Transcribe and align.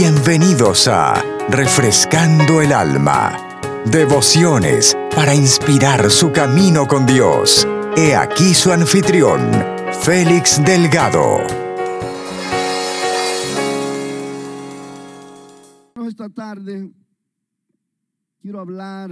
Bienvenidos 0.00 0.86
a 0.86 1.24
Refrescando 1.48 2.62
el 2.62 2.72
Alma. 2.72 3.36
Devociones 3.90 4.96
para 5.12 5.34
inspirar 5.34 6.08
su 6.08 6.30
camino 6.30 6.86
con 6.86 7.04
Dios. 7.04 7.66
He 7.96 8.14
aquí 8.14 8.54
su 8.54 8.70
anfitrión, 8.70 9.50
Félix 10.02 10.62
Delgado. 10.64 11.38
Esta 16.06 16.28
tarde 16.28 16.92
quiero 18.40 18.60
hablar, 18.60 19.10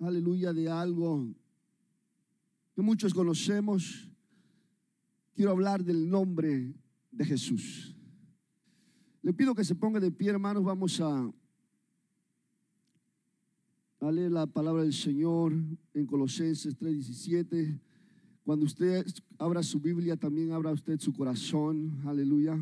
aleluya, 0.00 0.52
de 0.52 0.70
algo 0.70 1.26
que 2.74 2.82
muchos 2.82 3.14
conocemos. 3.14 4.10
Quiero 5.34 5.52
hablar 5.52 5.82
del 5.82 6.06
nombre 6.10 6.74
de 7.10 7.24
Jesús. 7.24 7.95
Le 9.26 9.32
pido 9.32 9.56
que 9.56 9.64
se 9.64 9.74
ponga 9.74 9.98
de 9.98 10.12
pie, 10.12 10.30
hermanos. 10.30 10.62
Vamos 10.62 11.00
a, 11.00 11.28
leer 14.12 14.30
la 14.30 14.46
palabra 14.46 14.84
del 14.84 14.92
Señor 14.92 15.52
en 15.94 16.06
Colosenses 16.06 16.78
3:17. 16.78 17.76
Cuando 18.44 18.66
usted 18.66 19.04
abra 19.36 19.64
su 19.64 19.80
Biblia, 19.80 20.16
también 20.16 20.52
abra 20.52 20.70
usted 20.70 21.00
su 21.00 21.12
corazón. 21.12 22.00
Aleluya. 22.06 22.56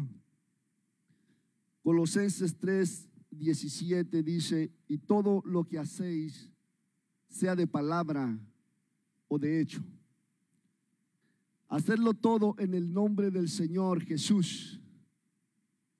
Colosenses 1.83 2.59
3:17 2.59 4.23
dice, 4.23 4.73
y 4.89 4.97
todo 4.97 5.43
lo 5.45 5.65
que 5.65 5.79
hacéis, 5.79 6.51
sea 7.29 7.55
de 7.55 7.67
palabra 7.67 8.39
o 9.29 9.39
de 9.39 9.61
hecho, 9.61 9.85
hacerlo 11.69 12.15
todo 12.15 12.55
en 12.57 12.73
el 12.73 12.91
nombre 12.91 13.31
del 13.31 13.51
Señor 13.51 14.01
Jesús 14.01 14.81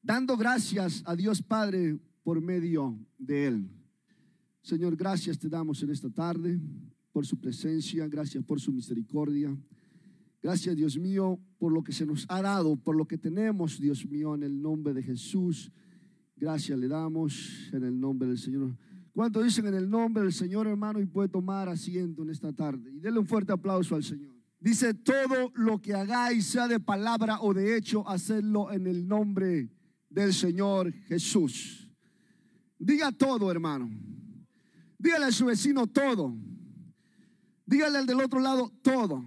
dando 0.05 0.37
gracias 0.37 1.03
a 1.07 1.17
Dios 1.17 1.43
Padre 1.43 1.99
por 2.23 2.41
medio 2.41 2.97
de 3.19 3.47
Él. 3.47 3.71
Señor, 4.63 4.97
gracias 4.97 5.39
te 5.39 5.49
damos 5.49 5.83
en 5.83 5.91
esta 5.91 6.11
tarde 6.11 6.61
por 7.11 7.27
su 7.27 7.39
presencia, 7.41 8.07
gracias 8.07 8.45
por 8.45 8.61
su 8.61 8.73
misericordia. 8.73 9.57
Gracias, 10.43 10.77
Dios 10.77 10.99
mío, 10.99 11.41
por 11.59 11.73
lo 11.73 11.83
que 11.83 11.93
se 11.93 12.05
nos 12.05 12.27
ha 12.29 12.43
dado, 12.43 12.77
por 12.77 12.97
lo 12.97 13.07
que 13.07 13.17
tenemos, 13.17 13.81
Dios 13.81 14.05
mío, 14.05 14.35
en 14.35 14.43
el 14.43 14.61
nombre 14.61 14.93
de 14.93 15.03
Jesús. 15.03 15.73
Gracias 16.37 16.79
le 16.79 16.87
damos 16.87 17.71
en 17.73 17.85
el 17.85 17.99
nombre 17.99 18.29
del 18.29 18.37
Señor. 18.37 18.77
¿Cuánto 19.15 19.43
dicen 19.43 19.67
en 19.67 19.75
el 19.75 19.89
nombre 19.89 20.23
del 20.23 20.33
Señor, 20.35 20.67
hermano? 20.67 21.01
Y 21.01 21.07
puede 21.07 21.31
tomar 21.31 21.71
asiento 21.71 22.23
en 22.23 22.31
esta 22.31 22.53
tarde. 22.53 22.91
Y 22.93 22.99
denle 22.99 23.21
un 23.21 23.27
fuerte 23.27 23.53
aplauso 23.53 23.95
al 23.95 24.05
Señor. 24.05 24.35
Dice, 24.61 24.93
todo 24.93 25.51
lo 25.55 25.81
que 25.81 25.95
hagáis, 25.95 26.47
sea 26.47 26.69
de 26.69 26.81
palabra 26.81 27.41
o 27.41 27.55
de 27.55 27.77
hecho, 27.77 28.07
hacerlo 28.09 28.71
en 28.71 28.87
el 28.87 29.07
nombre 29.07 29.71
del 30.15 30.33
Señor 30.33 30.93
Jesús. 31.09 31.89
Diga 32.79 33.11
todo, 33.11 33.51
hermano. 33.51 33.91
Dígale 34.97 35.27
a 35.27 35.33
su 35.33 35.47
vecino 35.47 35.87
todo. 35.89 36.33
Dígale 37.67 37.99
al 37.99 38.07
del 38.07 38.21
otro 38.21 38.39
lado 38.41 38.73
todo. 38.81 39.25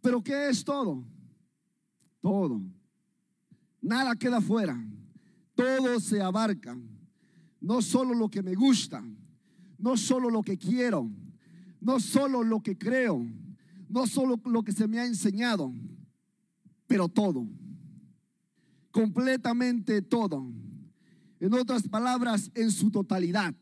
Pero 0.00 0.22
¿qué 0.22 0.48
es 0.48 0.64
todo? 0.64 1.04
Todo. 2.20 2.62
Nada 3.80 4.14
queda 4.14 4.40
fuera. 4.40 4.80
Todo 5.54 5.98
se 5.98 6.22
abarca. 6.22 6.78
No 7.60 7.82
solo 7.82 8.14
lo 8.14 8.28
que 8.28 8.42
me 8.42 8.54
gusta, 8.54 9.02
no 9.76 9.96
solo 9.96 10.30
lo 10.30 10.44
que 10.44 10.56
quiero, 10.56 11.10
no 11.80 11.98
solo 11.98 12.44
lo 12.44 12.60
que 12.62 12.78
creo, 12.78 13.26
no 13.88 14.06
solo 14.06 14.40
lo 14.44 14.62
que 14.62 14.70
se 14.70 14.86
me 14.86 15.00
ha 15.00 15.06
enseñado, 15.06 15.72
pero 16.86 17.08
todo 17.08 17.44
completamente 18.90 20.02
todo. 20.02 20.46
En 21.40 21.54
otras 21.54 21.86
palabras, 21.88 22.50
en 22.54 22.70
su 22.70 22.90
totalidad. 22.90 23.54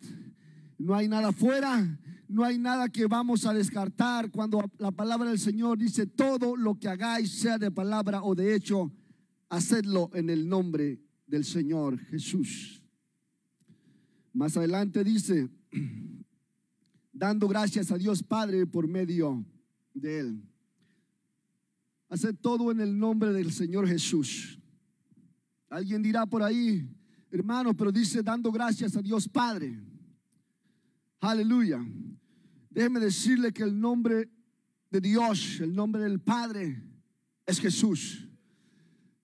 No 0.78 0.94
hay 0.94 1.08
nada 1.08 1.32
fuera, 1.32 1.98
no 2.28 2.44
hay 2.44 2.58
nada 2.58 2.88
que 2.88 3.06
vamos 3.06 3.46
a 3.46 3.54
descartar 3.54 4.30
cuando 4.30 4.70
la 4.78 4.90
palabra 4.90 5.30
del 5.30 5.38
Señor 5.38 5.78
dice, 5.78 6.06
todo 6.06 6.56
lo 6.56 6.78
que 6.78 6.88
hagáis, 6.88 7.32
sea 7.32 7.58
de 7.58 7.70
palabra 7.70 8.22
o 8.22 8.34
de 8.34 8.54
hecho, 8.54 8.92
hacedlo 9.48 10.10
en 10.14 10.30
el 10.30 10.48
nombre 10.48 11.00
del 11.26 11.44
Señor 11.44 11.98
Jesús. 11.98 12.82
Más 14.32 14.56
adelante 14.56 15.02
dice, 15.02 15.48
dando 17.12 17.48
gracias 17.48 17.90
a 17.90 17.96
Dios 17.96 18.22
Padre 18.22 18.66
por 18.66 18.86
medio 18.86 19.44
de 19.94 20.20
Él. 20.20 20.42
Haced 22.08 22.36
todo 22.36 22.70
en 22.70 22.80
el 22.80 22.98
nombre 22.98 23.32
del 23.32 23.50
Señor 23.52 23.88
Jesús. 23.88 24.60
Alguien 25.68 26.02
dirá 26.02 26.26
por 26.26 26.42
ahí, 26.42 26.88
hermano, 27.30 27.74
pero 27.74 27.90
dice 27.90 28.22
dando 28.22 28.52
gracias 28.52 28.96
a 28.96 29.02
Dios 29.02 29.28
Padre. 29.28 29.78
Aleluya. 31.20 31.84
Déjeme 32.70 33.00
decirle 33.00 33.52
que 33.52 33.62
el 33.62 33.78
nombre 33.78 34.30
de 34.90 35.00
Dios, 35.00 35.60
el 35.60 35.74
nombre 35.74 36.02
del 36.02 36.20
Padre, 36.20 36.82
es 37.46 37.58
Jesús. 37.58 38.28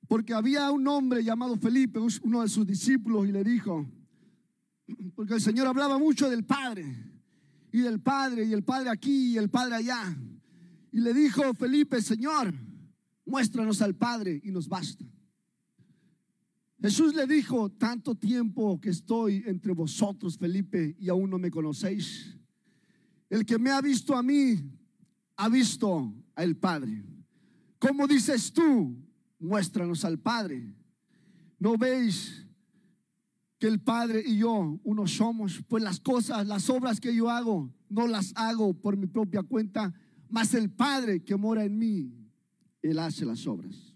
Porque 0.08 0.34
había 0.34 0.70
un 0.70 0.86
hombre 0.88 1.22
llamado 1.22 1.56
Felipe, 1.56 2.00
uno 2.22 2.42
de 2.42 2.48
sus 2.48 2.66
discípulos, 2.66 3.28
y 3.28 3.32
le 3.32 3.44
dijo, 3.44 3.86
porque 5.14 5.34
el 5.34 5.40
Señor 5.40 5.66
hablaba 5.66 5.98
mucho 5.98 6.28
del 6.28 6.44
Padre, 6.44 6.84
y 7.70 7.80
del 7.80 8.00
Padre, 8.00 8.44
y 8.44 8.52
el 8.52 8.62
Padre 8.62 8.90
aquí, 8.90 9.32
y 9.32 9.38
el 9.38 9.48
Padre 9.48 9.76
allá. 9.76 10.16
Y 10.90 11.00
le 11.00 11.14
dijo 11.14 11.54
Felipe, 11.54 12.02
Señor, 12.02 12.52
muéstranos 13.24 13.80
al 13.80 13.94
Padre 13.94 14.40
y 14.44 14.50
nos 14.50 14.68
basta. 14.68 15.04
Jesús 16.82 17.14
le 17.14 17.28
dijo, 17.28 17.70
tanto 17.70 18.16
tiempo 18.16 18.80
que 18.80 18.90
estoy 18.90 19.44
entre 19.46 19.72
vosotros, 19.72 20.36
Felipe, 20.36 20.96
y 20.98 21.08
aún 21.08 21.30
no 21.30 21.38
me 21.38 21.48
conocéis. 21.48 22.36
El 23.30 23.46
que 23.46 23.56
me 23.56 23.70
ha 23.70 23.80
visto 23.80 24.16
a 24.16 24.22
mí, 24.22 24.60
ha 25.36 25.48
visto 25.48 26.12
al 26.34 26.56
Padre. 26.56 27.04
¿Cómo 27.78 28.08
dices 28.08 28.52
tú? 28.52 28.96
Muéstranos 29.38 30.04
al 30.04 30.18
Padre. 30.18 30.74
¿No 31.56 31.78
veis 31.78 32.44
que 33.60 33.68
el 33.68 33.80
Padre 33.80 34.24
y 34.26 34.38
yo 34.38 34.80
uno 34.82 35.06
somos? 35.06 35.62
Pues 35.68 35.84
las 35.84 36.00
cosas, 36.00 36.48
las 36.48 36.68
obras 36.68 36.98
que 36.98 37.14
yo 37.14 37.30
hago, 37.30 37.72
no 37.88 38.08
las 38.08 38.32
hago 38.34 38.74
por 38.74 38.96
mi 38.96 39.06
propia 39.06 39.44
cuenta, 39.44 39.94
mas 40.28 40.52
el 40.54 40.68
Padre 40.68 41.22
que 41.22 41.36
mora 41.36 41.64
en 41.64 41.78
mí, 41.78 42.12
Él 42.82 42.98
hace 42.98 43.24
las 43.24 43.46
obras. 43.46 43.91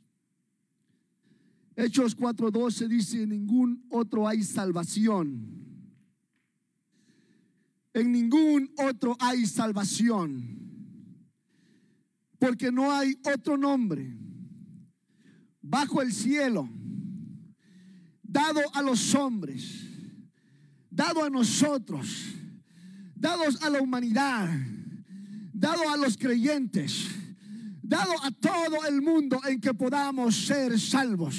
Hechos 1.77 2.17
4:12 2.17 2.89
dice, 2.89 3.23
en 3.23 3.29
ningún 3.29 3.87
otro 3.91 4.27
hay 4.27 4.43
salvación. 4.43 5.53
En 7.93 8.13
ningún 8.13 8.71
otro 8.79 9.17
hay 9.21 9.47
salvación. 9.47 10.59
Porque 12.39 12.73
no 12.73 12.93
hay 12.93 13.15
otro 13.25 13.57
nombre 13.57 14.17
bajo 15.61 16.01
el 16.01 16.13
cielo 16.13 16.69
dado 18.23 18.61
a 18.75 18.83
los 18.83 19.15
hombres, 19.15 19.83
dado 20.91 21.25
a 21.25 21.31
nosotros, 21.31 22.35
dados 23.15 23.63
a 23.63 23.71
la 23.71 23.81
humanidad, 23.81 24.49
dado 25.53 25.89
a 25.91 25.97
los 25.97 26.17
creyentes, 26.17 27.07
dado 27.89 28.13
a 28.23 28.31
todo 28.31 28.85
el 28.89 29.01
mundo 29.01 29.41
en 29.47 29.61
que 29.61 29.73
podamos 29.75 30.35
ser 30.47 30.79
salvos. 30.79 31.37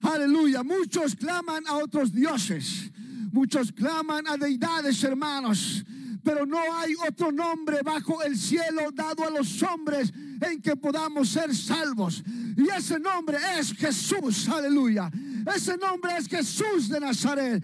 Aleluya. 0.00 0.62
Muchos 0.62 1.14
claman 1.14 1.66
a 1.66 1.76
otros 1.76 2.12
dioses. 2.12 2.90
Muchos 3.32 3.72
claman 3.72 4.26
a 4.26 4.36
deidades, 4.36 5.02
hermanos. 5.04 5.84
Pero 6.22 6.46
no 6.46 6.58
hay 6.74 6.94
otro 7.06 7.30
nombre 7.30 7.80
bajo 7.82 8.22
el 8.22 8.36
cielo 8.36 8.90
dado 8.92 9.26
a 9.26 9.30
los 9.30 9.62
hombres 9.62 10.12
en 10.40 10.60
que 10.60 10.76
podamos 10.76 11.28
ser 11.28 11.54
salvos. 11.54 12.22
Y 12.56 12.68
ese 12.68 12.98
nombre 12.98 13.38
es 13.58 13.72
Jesús. 13.74 14.48
Aleluya. 14.48 15.10
Ese 15.54 15.76
nombre 15.76 16.16
es 16.16 16.28
Jesús 16.28 16.88
de 16.88 17.00
Nazaret. 17.00 17.62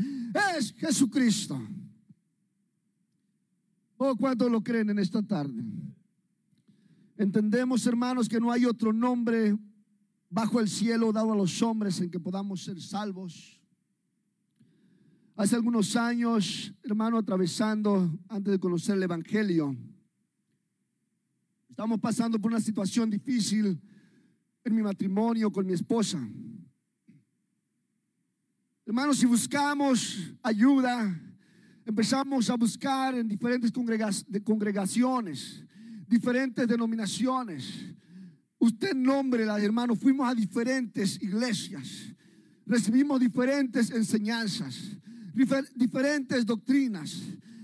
Es 0.59 0.73
Jesucristo. 0.75 1.61
Oh, 3.97 4.17
¿cuántos 4.17 4.51
lo 4.51 4.63
creen 4.63 4.91
en 4.91 4.99
esta 4.99 5.23
tarde? 5.23 5.63
Entendemos, 7.17 7.87
hermanos, 7.87 8.29
que 8.29 8.41
no 8.41 8.51
hay 8.51 8.65
otro 8.65 8.93
nombre 8.93 9.57
bajo 10.29 10.59
el 10.59 10.69
cielo 10.69 11.13
dado 11.13 11.33
a 11.33 11.37
los 11.37 11.63
hombres 11.63 12.01
en 12.01 12.11
que 12.11 12.19
podamos 12.19 12.65
ser 12.65 12.81
salvos. 12.81 13.61
Hace 15.37 15.55
algunos 15.55 15.95
años, 15.95 16.73
hermano, 16.83 17.19
atravesando, 17.19 18.19
antes 18.29 18.53
de 18.53 18.59
conocer 18.59 18.97
el 18.97 19.05
Evangelio, 19.05 19.77
estamos 21.69 22.01
pasando 22.01 22.41
por 22.41 22.51
una 22.51 22.61
situación 22.61 23.11
difícil 23.11 23.81
en 24.65 24.75
mi 24.75 24.83
matrimonio 24.83 25.53
con 25.53 25.67
mi 25.67 25.73
esposa. 25.73 26.19
Hermanos, 28.87 29.19
si 29.19 29.27
buscamos 29.27 30.19
ayuda, 30.43 31.21
empezamos 31.85 32.51
a 32.51 32.57
buscar 32.57 33.15
en 33.15 33.29
diferentes 33.29 33.73
congregaciones, 33.73 35.65
diferentes 36.09 36.67
denominaciones, 36.67 37.95
Usted 38.65 38.95
nombre, 38.95 39.45
hermano, 39.45 39.95
fuimos 39.95 40.27
a 40.27 40.35
diferentes 40.35 41.21
iglesias. 41.21 42.15
recibimos 42.67 43.21
diferentes 43.21 43.91
enseñanzas, 43.91 44.97
diferentes 45.75 46.47
doctrinas, 46.47 47.21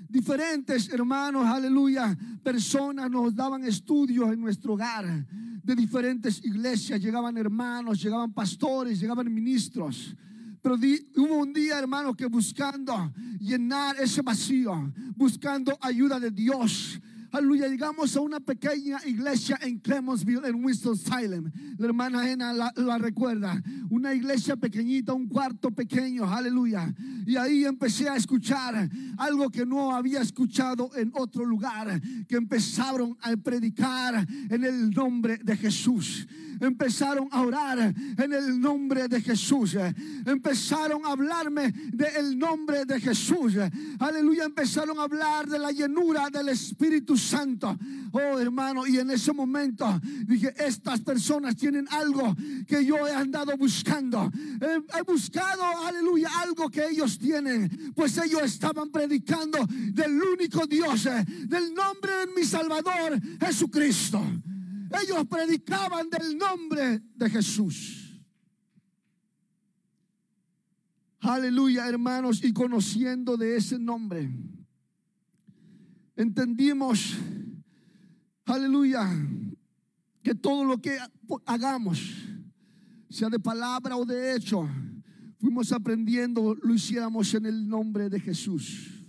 diferentes 0.07 0.91
hermanos, 0.91 1.47
aleluya, 1.47 2.15
personas 2.43 3.11
nos 3.11 3.35
daban 3.35 3.65
estudios 3.65 4.31
en 4.31 4.43
nuestro 4.43 4.75
hogar, 4.75 5.27
de 5.63 5.75
diferentes 5.75 6.45
iglesias, 6.45 7.01
llegaban 7.01 7.39
hermanos, 7.39 8.03
llegaban 8.03 8.35
pastores, 8.35 9.01
llegaban 9.01 9.33
ministros. 9.33 10.15
Pero 10.61 10.75
hubo 11.17 11.39
un 11.39 11.55
día, 11.55 11.79
hermano, 11.79 12.15
que 12.15 12.27
buscando 12.27 13.11
llenar 13.39 13.97
ese 13.99 14.21
vacío, 14.21 14.93
buscando 15.17 15.79
ayuda 15.81 16.21
de 16.21 16.31
Dios, 16.31 17.01
Aleluya, 17.33 17.69
llegamos 17.69 18.17
a 18.17 18.21
una 18.21 18.41
pequeña 18.41 18.99
iglesia 19.07 19.57
en 19.63 19.79
Clemensville, 19.79 20.49
en 20.49 20.65
Winston-Salem. 20.65 21.49
La 21.79 21.87
hermana 21.87 22.29
Ena 22.29 22.53
la, 22.53 22.99
recuerda. 22.99 23.63
Una 23.89 24.13
iglesia 24.13 24.57
pequeñita, 24.57 25.13
un 25.13 25.29
cuarto 25.29 25.71
pequeño, 25.71 26.25
aleluya. 26.29 26.93
Y 27.25 27.37
ahí 27.37 27.65
empecé 27.65 28.09
a 28.09 28.17
escuchar 28.17 28.91
algo 29.17 29.49
que 29.49 29.65
no 29.65 29.95
había 29.95 30.21
escuchado 30.23 30.91
en 30.97 31.13
otro 31.15 31.45
lugar. 31.45 32.01
Que 32.27 32.35
empezaron 32.35 33.17
a 33.21 33.37
predicar 33.37 34.27
en 34.51 34.65
el 34.65 34.91
nombre 34.91 35.39
de 35.39 35.57
Jesús 35.57 36.27
empezaron 36.61 37.29
a 37.31 37.43
orar 37.43 37.79
en 37.79 38.33
el 38.33 38.61
nombre 38.61 39.09
de 39.09 39.21
Jesús. 39.21 39.77
Empezaron 40.27 41.05
a 41.05 41.13
hablarme 41.13 41.73
del 41.93 42.39
nombre 42.39 42.85
de 42.85 43.01
Jesús. 43.01 43.55
Aleluya, 43.99 44.45
empezaron 44.45 44.99
a 44.99 45.03
hablar 45.03 45.49
de 45.49 45.59
la 45.59 45.73
llenura 45.73 46.31
del 46.31 46.51
Espíritu 46.51 47.17
Santo. 47.17 47.77
Oh 48.13 48.39
hermano, 48.39 48.87
y 48.87 48.99
en 48.99 49.11
ese 49.11 49.33
momento 49.33 50.01
dije, 50.27 50.53
estas 50.59 51.01
personas 51.01 51.57
tienen 51.57 51.87
algo 51.91 52.35
que 52.67 52.85
yo 52.85 53.07
he 53.07 53.13
andado 53.13 53.57
buscando. 53.57 54.31
He, 54.61 55.03
buscado, 55.03 55.63
aleluya, 55.87 56.29
algo 56.41 56.69
que 56.71 56.87
ellos 56.87 57.19
tienen. 57.19 57.93
Pues 57.95 58.17
ellos 58.19 58.43
estaban 58.43 58.91
predicando 58.91 59.59
del 59.67 60.21
único 60.23 60.67
Dios, 60.67 61.09
del 61.47 61.75
nombre 61.75 62.13
de 62.21 62.27
mi 62.35 62.45
Salvador, 62.45 63.21
Jesucristo. 63.41 64.23
Ellos 64.91 65.25
predicaban 65.29 66.11
del 66.11 66.37
nombre 66.37 67.01
de 67.15 67.31
Jesús. 67.31 68.21
Aleluya, 71.21 71.89
hermanos, 71.89 72.43
y 72.43 72.53
conociendo 72.53 73.37
de 73.37 73.57
ese 73.57 73.79
nombre, 73.79 74.31
entendimos, 76.17 77.17
aleluya, 78.47 79.07
que 80.23 80.35
todo 80.35 80.65
lo 80.65 80.81
que 80.81 80.99
hagamos, 81.45 82.01
sea 83.11 83.29
de 83.29 83.39
palabra 83.39 83.97
o 83.97 84.05
de 84.05 84.35
hecho, 84.35 84.69
fuimos 85.39 85.73
aprendiendo, 85.73 86.55
lo 86.55 86.75
hiciéramos 86.75 87.35
en 87.35 87.47
el 87.47 87.69
nombre 87.69 88.09
de 88.09 88.19
Jesús. 88.19 89.05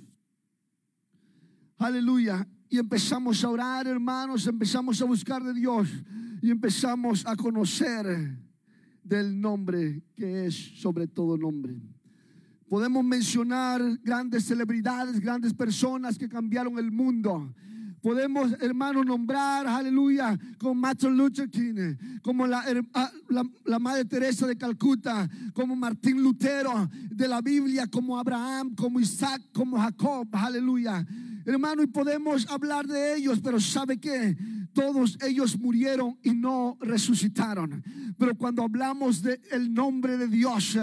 Aleluya 1.78 2.48
y 2.72 2.78
empezamos 2.78 3.44
a 3.44 3.50
orar, 3.50 3.86
hermanos, 3.86 4.48
empezamos 4.48 5.02
a 5.02 5.06
buscar 5.06 5.44
de 5.44 5.54
Dios 5.54 5.90
y 6.42 6.50
empezamos 6.50 7.28
a 7.28 7.36
conocer 7.36 8.40
del 9.04 9.42
nombre 9.42 10.02
que 10.16 10.46
es 10.46 10.56
sobre 10.80 11.06
todo 11.06 11.36
nombre. 11.36 11.76
Podemos 12.70 13.04
mencionar 13.04 13.82
grandes 14.02 14.46
celebridades, 14.46 15.20
grandes 15.20 15.54
personas 15.54 16.18
que 16.18 16.30
cambiaron 16.30 16.80
el 16.80 16.94
mundo. 16.94 17.54
Podemos, 18.02 18.54
hermanos, 18.60 19.06
nombrar, 19.06 19.68
aleluya, 19.68 20.38
como 20.58 20.74
Martin 20.74 21.16
Luther 21.16 21.50
King, 21.52 21.96
como 22.24 22.48
la, 22.48 22.64
ah, 22.96 23.12
la, 23.66 23.80
Madre 23.80 24.06
Teresa 24.06 24.48
de 24.48 24.58
Calcuta, 24.58 25.30
como 25.54 25.76
Martín 25.76 26.24
Lutero 26.24 26.90
de 27.12 27.28
la 27.28 27.42
Biblia, 27.42 27.86
como 27.86 28.18
Abraham, 28.18 28.74
como 28.74 29.00
Isaac, 29.00 29.44
como 29.54 29.78
Jacob, 29.78 30.28
aleluya. 30.32 31.06
Hermano, 31.46 31.84
y 31.84 31.88
podemos 31.88 32.50
hablar 32.50 32.88
de 32.88 33.16
ellos, 33.18 33.40
pero 33.44 33.60
¿sabe 33.60 34.00
qué? 34.00 34.36
Todos 34.74 35.18
ellos 35.22 35.60
murieron 35.60 36.18
y 36.24 36.32
no 36.32 36.78
resucitaron. 36.80 37.84
Pero 38.18 38.36
cuando 38.36 38.64
hablamos 38.64 39.22
del 39.22 39.74
nombre 39.74 40.18
de 40.18 40.28
Dios, 40.28 40.78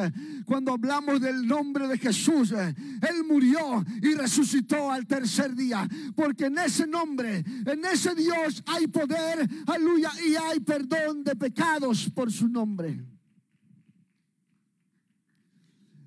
cuando 0.44 0.72
hablamos 0.72 1.20
del 1.20 1.46
nombre 1.46 1.88
de 1.88 1.98
Jesús, 1.98 2.52
Él 3.00 3.24
murió 3.24 3.84
y 4.02 4.14
resucitó 4.14 4.90
al 4.90 5.06
tercer 5.06 5.54
día. 5.54 5.88
Porque 6.14 6.46
en 6.46 6.58
ese 6.58 6.86
nombre, 6.86 7.44
en 7.66 7.84
ese 7.84 8.14
Dios 8.14 8.62
hay 8.66 8.86
poder, 8.86 9.48
aleluya, 9.66 10.10
y 10.26 10.34
hay 10.34 10.60
perdón 10.60 11.24
de 11.24 11.36
pecados 11.36 12.10
por 12.10 12.30
su 12.30 12.48
nombre. 12.48 13.04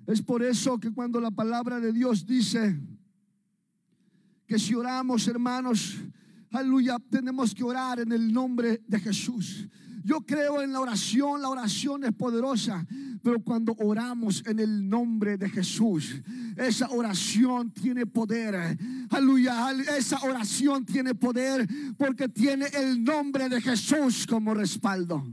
Es 0.06 0.20
por 0.20 0.42
eso 0.42 0.78
que 0.78 0.92
cuando 0.92 1.20
la 1.20 1.30
palabra 1.30 1.78
de 1.80 1.92
Dios 1.92 2.26
dice, 2.26 2.80
que 4.46 4.58
si 4.58 4.74
oramos, 4.74 5.26
hermanos, 5.28 5.96
aleluya, 6.50 6.98
tenemos 7.10 7.54
que 7.54 7.64
orar 7.64 8.00
en 8.00 8.12
el 8.12 8.32
nombre 8.32 8.82
de 8.86 9.00
Jesús. 9.00 9.68
Yo 10.04 10.20
creo 10.22 10.62
en 10.62 10.72
la 10.72 10.80
oración, 10.80 11.42
la 11.42 11.48
oración 11.48 12.04
es 12.04 12.12
poderosa, 12.12 12.86
pero 13.22 13.40
cuando 13.42 13.74
oramos 13.78 14.42
en 14.46 14.58
el 14.58 14.88
nombre 14.88 15.36
de 15.36 15.48
Jesús, 15.48 16.20
esa 16.56 16.88
oración 16.90 17.70
tiene 17.70 18.06
poder. 18.06 18.78
Aleluya, 19.10 19.70
esa 19.96 20.18
oración 20.22 20.84
tiene 20.84 21.14
poder 21.14 21.68
porque 21.96 22.28
tiene 22.28 22.66
el 22.74 23.02
nombre 23.02 23.48
de 23.48 23.60
Jesús 23.60 24.26
como 24.26 24.54
respaldo. 24.54 25.24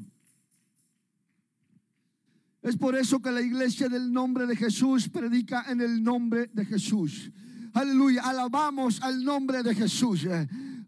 Es 2.61 2.75
por 2.75 2.95
eso 2.95 3.21
que 3.21 3.31
la 3.31 3.41
iglesia 3.41 3.87
del 3.87 4.11
nombre 4.11 4.45
de 4.45 4.55
Jesús 4.55 5.09
predica 5.09 5.65
en 5.69 5.81
el 5.81 6.03
nombre 6.03 6.49
de 6.53 6.65
Jesús. 6.65 7.31
Aleluya, 7.73 8.23
alabamos 8.23 9.01
al 9.01 9.23
nombre 9.23 9.63
de 9.63 9.73
Jesús. 9.73 10.27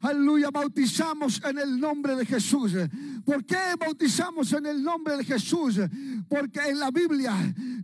Aleluya, 0.02 0.50
bautizamos 0.50 1.40
en 1.46 1.60
el 1.60 1.80
nombre 1.80 2.16
de 2.16 2.26
Jesús. 2.26 2.74
¿Por 3.24 3.46
qué 3.46 3.76
bautizamos 3.80 4.52
en 4.54 4.66
el 4.66 4.82
nombre 4.82 5.16
de 5.16 5.24
Jesús? 5.24 5.80
Porque 6.28 6.60
en 6.70 6.80
la 6.80 6.90
Biblia, 6.90 7.36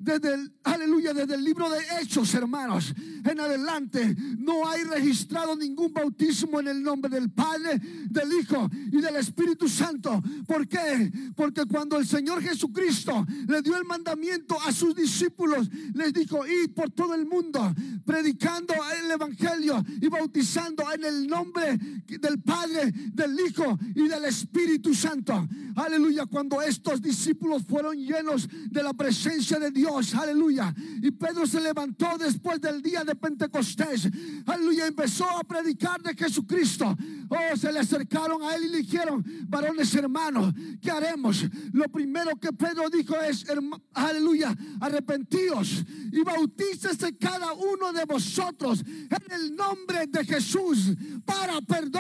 desde 0.02 0.34
el, 0.34 0.52
aleluya, 0.64 1.14
desde 1.14 1.36
el 1.36 1.44
libro 1.44 1.70
de 1.70 1.78
Hechos, 2.02 2.34
hermanos, 2.34 2.94
en 3.24 3.40
adelante, 3.40 4.16
no 4.40 4.68
hay 4.68 4.84
registrado 4.84 5.56
ningún 5.56 5.94
bautismo 5.94 6.60
en 6.60 6.70
el 6.70 6.82
nombre 6.82 7.12
del 7.12 7.30
Padre, 7.30 7.80
del 8.10 8.34
Hijo 8.34 8.68
y 8.92 9.00
del 9.00 9.18
Espíritu 9.18 9.70
Santo. 9.70 10.20
¿Por 10.48 10.68
qué? 10.68 11.12
Porque 11.36 11.66
cuando 11.66 11.98
el 11.98 12.08
Señor 12.08 12.42
Jesucristo 12.42 13.28
le 13.48 13.62
dio 13.62 13.78
el 13.78 13.86
mandamiento 13.86 14.58
a 14.66 14.72
sus 14.72 14.96
discípulos, 14.96 15.70
les 15.94 16.14
dijo, 16.14 16.48
id 16.48 16.72
por 16.72 16.90
todo 16.90 17.14
el 17.14 17.28
mundo, 17.28 17.76
predicando 18.06 18.74
el 19.04 19.12
Evangelio 19.12 19.84
y 20.02 20.08
bautizando 20.08 20.84
en 20.92 21.04
el 21.04 21.28
nombre 21.28 21.78
del 22.08 22.42
Padre, 22.42 22.92
del 23.14 23.38
Hijo 23.40 23.78
y 23.96 24.08
del 24.08 24.26
Espíritu 24.26 24.94
Santo. 24.94 25.48
Aleluya, 25.76 26.26
cuando 26.26 26.62
estos 26.62 27.02
discípulos 27.02 27.64
fueron 27.68 27.98
llenos 27.98 28.48
de 28.70 28.82
la 28.82 28.94
presencia 28.94 29.60
de 29.60 29.72
Dios, 29.72 30.16
aleluya. 30.16 30.74
Y 31.02 31.12
Pedro 31.12 31.46
se 31.46 31.60
levantó 31.60 32.18
después 32.18 32.62
del 32.62 32.82
día 32.82 33.04
de 33.04 33.16
Pentecostés, 33.16 34.10
aleluya, 34.46 34.88
empezó 34.88 35.30
a 35.30 35.44
predicar 35.44 36.02
de 36.02 36.16
Jesucristo. 36.16 36.96
Oh, 37.30 37.58
se 37.58 37.72
le 37.72 37.80
acercaron 37.80 38.42
a 38.42 38.56
él 38.56 38.66
y 38.66 38.70
le 38.70 38.78
dijeron, 38.78 39.24
varones 39.48 39.94
hermanos, 39.94 40.54
¿qué 40.82 40.90
haremos? 40.90 41.46
Lo 41.74 41.90
primero 41.90 42.38
que 42.38 42.54
Pedro 42.54 42.90
dijo 42.90 43.16
es, 43.20 43.46
aleluya, 43.94 44.56
arrepentíos 44.80 45.84
y 46.12 46.24
bautícese 46.24 47.18
cada 47.18 47.54
uno 47.54 47.92
de 47.92 48.06
vosotros 48.06 48.84
en 48.88 49.32
el 49.32 49.56
nombre 49.56 50.08
de 50.08 50.24
Jesús 50.26 50.94
para 51.26 51.60
perdón 51.62 51.97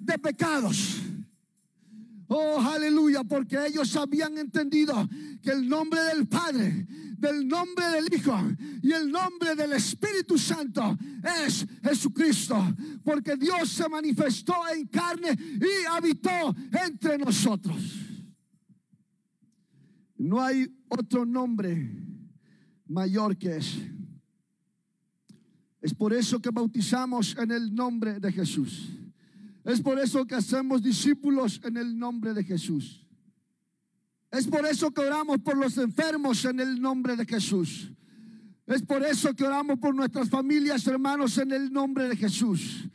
de 0.00 0.18
pecados. 0.18 1.02
Oh, 2.28 2.60
aleluya, 2.60 3.22
porque 3.22 3.56
ellos 3.66 3.94
habían 3.96 4.36
entendido 4.38 5.08
que 5.42 5.50
el 5.50 5.68
nombre 5.68 6.00
del 6.02 6.26
Padre, 6.26 6.86
del 7.18 7.46
nombre 7.46 7.86
del 7.86 8.12
Hijo 8.12 8.36
y 8.82 8.92
el 8.92 9.10
nombre 9.10 9.54
del 9.54 9.72
Espíritu 9.74 10.36
Santo 10.36 10.98
es 11.46 11.64
Jesucristo. 11.82 12.56
Porque 13.04 13.36
Dios 13.36 13.68
se 13.68 13.88
manifestó 13.88 14.54
en 14.74 14.86
carne 14.88 15.36
y 15.38 15.86
habitó 15.86 16.54
entre 16.84 17.16
nosotros. 17.18 17.80
No 20.18 20.42
hay 20.42 20.66
otro 20.88 21.24
nombre 21.24 21.92
mayor 22.86 23.36
que 23.36 23.56
ese. 23.58 23.92
Es 25.80 25.94
por 25.94 26.12
eso 26.12 26.40
que 26.40 26.50
bautizamos 26.50 27.36
en 27.38 27.52
el 27.52 27.72
nombre 27.72 28.18
de 28.18 28.32
Jesús. 28.32 28.90
Es 29.66 29.80
por 29.80 29.98
eso 29.98 30.24
que 30.24 30.36
hacemos 30.36 30.82
discípulos 30.82 31.60
en 31.64 31.76
el 31.76 31.98
nombre 31.98 32.32
de 32.32 32.42
Jesús. 32.42 33.04
Es 34.30 34.46
por 34.46 34.64
eso 34.64 34.90
que 34.92 35.00
oramos 35.00 35.40
por 35.40 35.56
los 35.56 35.76
enfermos 35.76 36.44
en 36.44 36.60
el 36.60 36.80
nombre 36.80 37.16
de 37.16 37.26
Jesús. 37.26 37.90
Es 38.66 38.82
por 38.82 39.02
eso 39.02 39.34
que 39.34 39.44
oramos 39.44 39.78
por 39.78 39.94
nuestras 39.94 40.30
familias, 40.30 40.86
hermanos, 40.86 41.36
en 41.38 41.52
el 41.52 41.72
nombre 41.72 42.08
de 42.08 42.16
Jesús. 42.16 42.88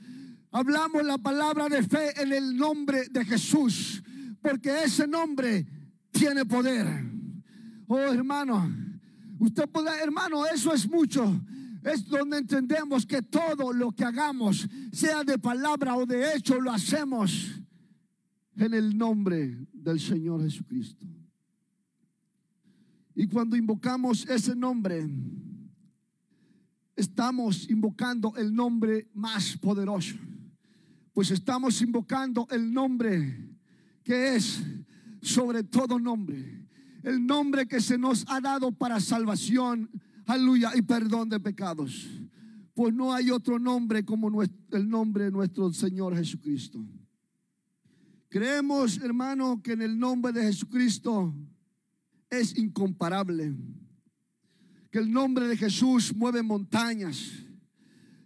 Hablamos 0.51 1.03
la 1.05 1.17
palabra 1.17 1.69
de 1.69 1.83
fe 1.83 2.19
en 2.21 2.33
el 2.33 2.55
nombre 2.55 3.07
de 3.09 3.23
Jesús, 3.25 4.01
porque 4.41 4.83
ese 4.83 5.07
nombre 5.07 5.67
tiene 6.11 6.45
poder. 6.45 6.87
Oh, 7.87 7.99
hermano, 7.99 8.69
Usted 9.41 9.67
podrá, 9.69 9.99
hermano, 9.99 10.45
eso 10.45 10.71
es 10.71 10.87
mucho. 10.87 11.41
Es 11.83 12.07
donde 12.07 12.37
entendemos 12.37 13.05
que 13.05 13.21
todo 13.21 13.73
lo 13.73 13.91
que 13.91 14.03
hagamos, 14.03 14.67
sea 14.91 15.23
de 15.23 15.39
palabra 15.39 15.95
o 15.95 16.05
de 16.05 16.35
hecho, 16.35 16.59
lo 16.59 16.71
hacemos 16.71 17.59
en 18.55 18.73
el 18.73 18.97
nombre 18.97 19.67
del 19.73 19.99
Señor 19.99 20.43
Jesucristo. 20.43 21.05
Y 23.15 23.27
cuando 23.27 23.55
invocamos 23.55 24.27
ese 24.29 24.55
nombre, 24.55 25.09
estamos 26.95 27.69
invocando 27.69 28.33
el 28.37 28.53
nombre 28.53 29.09
más 29.13 29.57
poderoso. 29.57 30.15
Pues 31.13 31.31
estamos 31.31 31.81
invocando 31.81 32.47
el 32.51 32.71
nombre 32.71 33.49
que 34.03 34.35
es 34.35 34.63
sobre 35.21 35.63
todo 35.63 35.99
nombre. 35.99 36.67
El 37.03 37.25
nombre 37.25 37.67
que 37.67 37.81
se 37.81 37.97
nos 37.97 38.25
ha 38.27 38.39
dado 38.39 38.71
para 38.71 38.99
salvación, 38.99 39.89
aleluya, 40.25 40.71
y 40.75 40.81
perdón 40.81 41.29
de 41.29 41.39
pecados. 41.39 42.07
Pues 42.73 42.93
no 42.93 43.13
hay 43.13 43.31
otro 43.31 43.59
nombre 43.59 44.05
como 44.05 44.41
el 44.41 44.89
nombre 44.89 45.25
de 45.25 45.31
nuestro 45.31 45.71
Señor 45.73 46.15
Jesucristo. 46.15 46.83
Creemos, 48.29 48.97
hermano, 48.99 49.61
que 49.61 49.73
en 49.73 49.81
el 49.81 49.99
nombre 49.99 50.31
de 50.31 50.43
Jesucristo 50.43 51.35
es 52.29 52.57
incomparable. 52.57 53.53
Que 54.89 54.99
el 54.99 55.11
nombre 55.11 55.47
de 55.47 55.57
Jesús 55.57 56.15
mueve 56.15 56.41
montañas. 56.41 57.29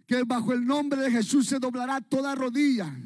Que 0.06 0.22
bajo 0.22 0.52
el 0.52 0.64
nombre 0.64 1.00
de 1.00 1.10
Jesús 1.10 1.48
se 1.48 1.58
doblará 1.58 2.00
toda 2.00 2.36
rodilla. 2.36 2.96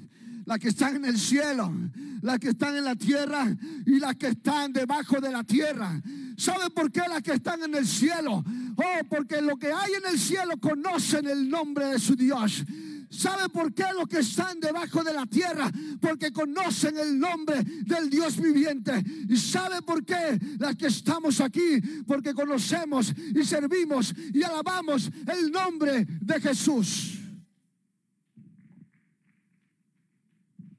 Las 0.44 0.58
que 0.58 0.68
están 0.68 0.96
en 0.96 1.06
el 1.06 1.18
cielo, 1.18 1.72
las 2.20 2.38
que 2.38 2.50
están 2.50 2.76
en 2.76 2.84
la 2.84 2.96
tierra 2.96 3.56
y 3.86 3.98
las 3.98 4.16
que 4.16 4.28
están 4.28 4.72
debajo 4.72 5.20
de 5.20 5.30
la 5.30 5.42
tierra. 5.42 6.02
¿Sabe 6.36 6.68
por 6.70 6.92
qué 6.92 7.00
las 7.08 7.22
que 7.22 7.32
están 7.32 7.62
en 7.62 7.74
el 7.74 7.86
cielo? 7.86 8.44
Oh, 8.82 9.04
porque 9.10 9.42
lo 9.42 9.58
que 9.58 9.70
hay 9.70 9.92
en 9.92 10.06
el 10.10 10.18
cielo 10.18 10.56
conocen 10.58 11.26
el 11.26 11.50
nombre 11.50 11.86
de 11.86 11.98
su 11.98 12.16
Dios. 12.16 12.64
¿Sabe 13.10 13.50
por 13.50 13.74
qué 13.74 13.84
los 13.94 14.08
que 14.08 14.20
están 14.20 14.58
debajo 14.58 15.04
de 15.04 15.12
la 15.12 15.26
tierra? 15.26 15.70
Porque 16.00 16.32
conocen 16.32 16.96
el 16.96 17.18
nombre 17.18 17.62
del 17.62 18.08
Dios 18.08 18.40
viviente. 18.40 19.04
¿Y 19.28 19.36
sabe 19.36 19.82
por 19.82 20.02
qué 20.04 20.38
las 20.58 20.76
que 20.76 20.86
estamos 20.86 21.40
aquí? 21.40 21.78
Porque 22.06 22.32
conocemos 22.32 23.12
y 23.34 23.44
servimos 23.44 24.14
y 24.32 24.42
alabamos 24.42 25.10
el 25.26 25.50
nombre 25.50 26.06
de 26.08 26.40
Jesús. 26.40 27.18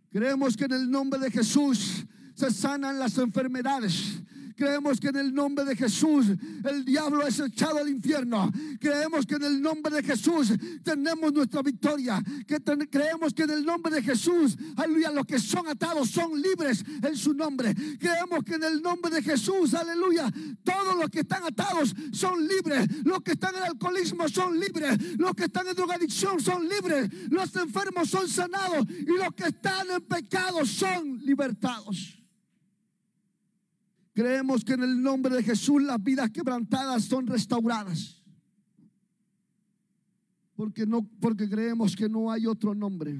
Creemos 0.09 0.57
que 0.57 0.65
en 0.65 0.73
el 0.73 0.89
nombre 0.89 1.19
de 1.19 1.29
Jesús 1.29 2.03
se 2.33 2.49
sanan 2.49 2.97
las 2.97 3.17
enfermedades. 3.19 4.23
Creemos 4.61 4.99
que 4.99 5.07
en 5.07 5.15
el 5.15 5.33
nombre 5.33 5.65
de 5.65 5.75
Jesús 5.75 6.27
el 6.63 6.85
diablo 6.85 7.25
es 7.25 7.39
echado 7.39 7.79
al 7.79 7.89
infierno. 7.89 8.51
Creemos 8.79 9.25
que 9.25 9.33
en 9.33 9.43
el 9.43 9.59
nombre 9.59 9.95
de 9.95 10.03
Jesús 10.03 10.53
tenemos 10.83 11.33
nuestra 11.33 11.63
victoria. 11.63 12.21
Que 12.45 12.59
creemos 12.87 13.33
que 13.33 13.41
en 13.41 13.49
el 13.49 13.65
nombre 13.65 13.91
de 13.91 14.03
Jesús, 14.03 14.55
aleluya, 14.75 15.09
los 15.09 15.25
que 15.25 15.39
son 15.39 15.67
atados 15.67 16.11
son 16.11 16.39
libres 16.39 16.85
en 17.01 17.17
su 17.17 17.33
nombre. 17.33 17.73
Creemos 17.99 18.43
que 18.43 18.53
en 18.53 18.63
el 18.65 18.83
nombre 18.83 19.09
de 19.09 19.23
Jesús, 19.23 19.73
aleluya, 19.73 20.31
todos 20.63 20.95
los 20.95 21.09
que 21.09 21.21
están 21.21 21.43
atados 21.43 21.95
son 22.11 22.47
libres. 22.47 22.87
Los 23.03 23.23
que 23.23 23.31
están 23.31 23.55
en 23.55 23.63
alcoholismo 23.63 24.29
son 24.29 24.59
libres. 24.59 25.17
Los 25.17 25.33
que 25.33 25.45
están 25.45 25.69
en 25.69 25.75
drogadicción 25.75 26.39
son 26.39 26.69
libres. 26.69 27.09
Los 27.31 27.55
enfermos 27.55 28.11
son 28.11 28.27
sanados. 28.27 28.85
Y 28.91 29.17
los 29.17 29.33
que 29.33 29.45
están 29.45 29.89
en 29.89 30.01
pecado 30.01 30.63
son 30.67 31.17
libertados. 31.25 32.20
Creemos 34.21 34.63
que 34.63 34.73
en 34.73 34.83
el 34.83 35.01
nombre 35.01 35.35
de 35.35 35.41
Jesús 35.41 35.81
las 35.81 35.99
vidas 36.03 36.29
quebrantadas 36.29 37.05
son 37.05 37.25
restauradas. 37.25 38.21
Porque 40.55 40.85
no 40.85 41.09
porque 41.19 41.49
creemos 41.49 41.95
que 41.95 42.07
no 42.07 42.31
hay 42.31 42.45
otro 42.45 42.75
nombre. 42.75 43.19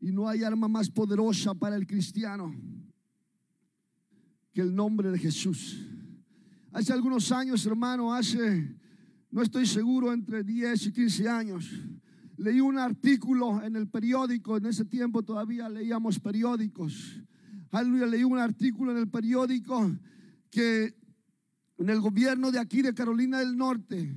Y 0.00 0.10
no 0.10 0.26
hay 0.26 0.42
arma 0.42 0.68
más 0.68 0.88
poderosa 0.88 1.52
para 1.52 1.76
el 1.76 1.86
cristiano 1.86 2.54
que 4.54 4.62
el 4.62 4.74
nombre 4.74 5.10
de 5.10 5.18
Jesús. 5.18 5.78
Hace 6.72 6.94
algunos 6.94 7.30
años, 7.30 7.66
hermano, 7.66 8.14
hace 8.14 8.74
no 9.30 9.42
estoy 9.42 9.66
seguro 9.66 10.14
entre 10.14 10.42
10 10.44 10.86
y 10.86 10.92
15 10.92 11.28
años, 11.28 11.70
leí 12.38 12.62
un 12.62 12.78
artículo 12.78 13.62
en 13.62 13.76
el 13.76 13.86
periódico, 13.86 14.56
en 14.56 14.64
ese 14.64 14.86
tiempo 14.86 15.22
todavía 15.22 15.68
leíamos 15.68 16.18
periódicos 16.18 17.22
aleluya, 17.70 18.06
leí 18.06 18.24
un 18.24 18.38
artículo 18.38 18.92
en 18.92 18.98
el 18.98 19.08
periódico 19.08 19.90
que 20.50 20.94
en 21.78 21.90
el 21.90 22.00
gobierno 22.00 22.50
de 22.50 22.58
aquí 22.58 22.82
de 22.82 22.94
Carolina 22.94 23.38
del 23.38 23.56
Norte 23.56 24.14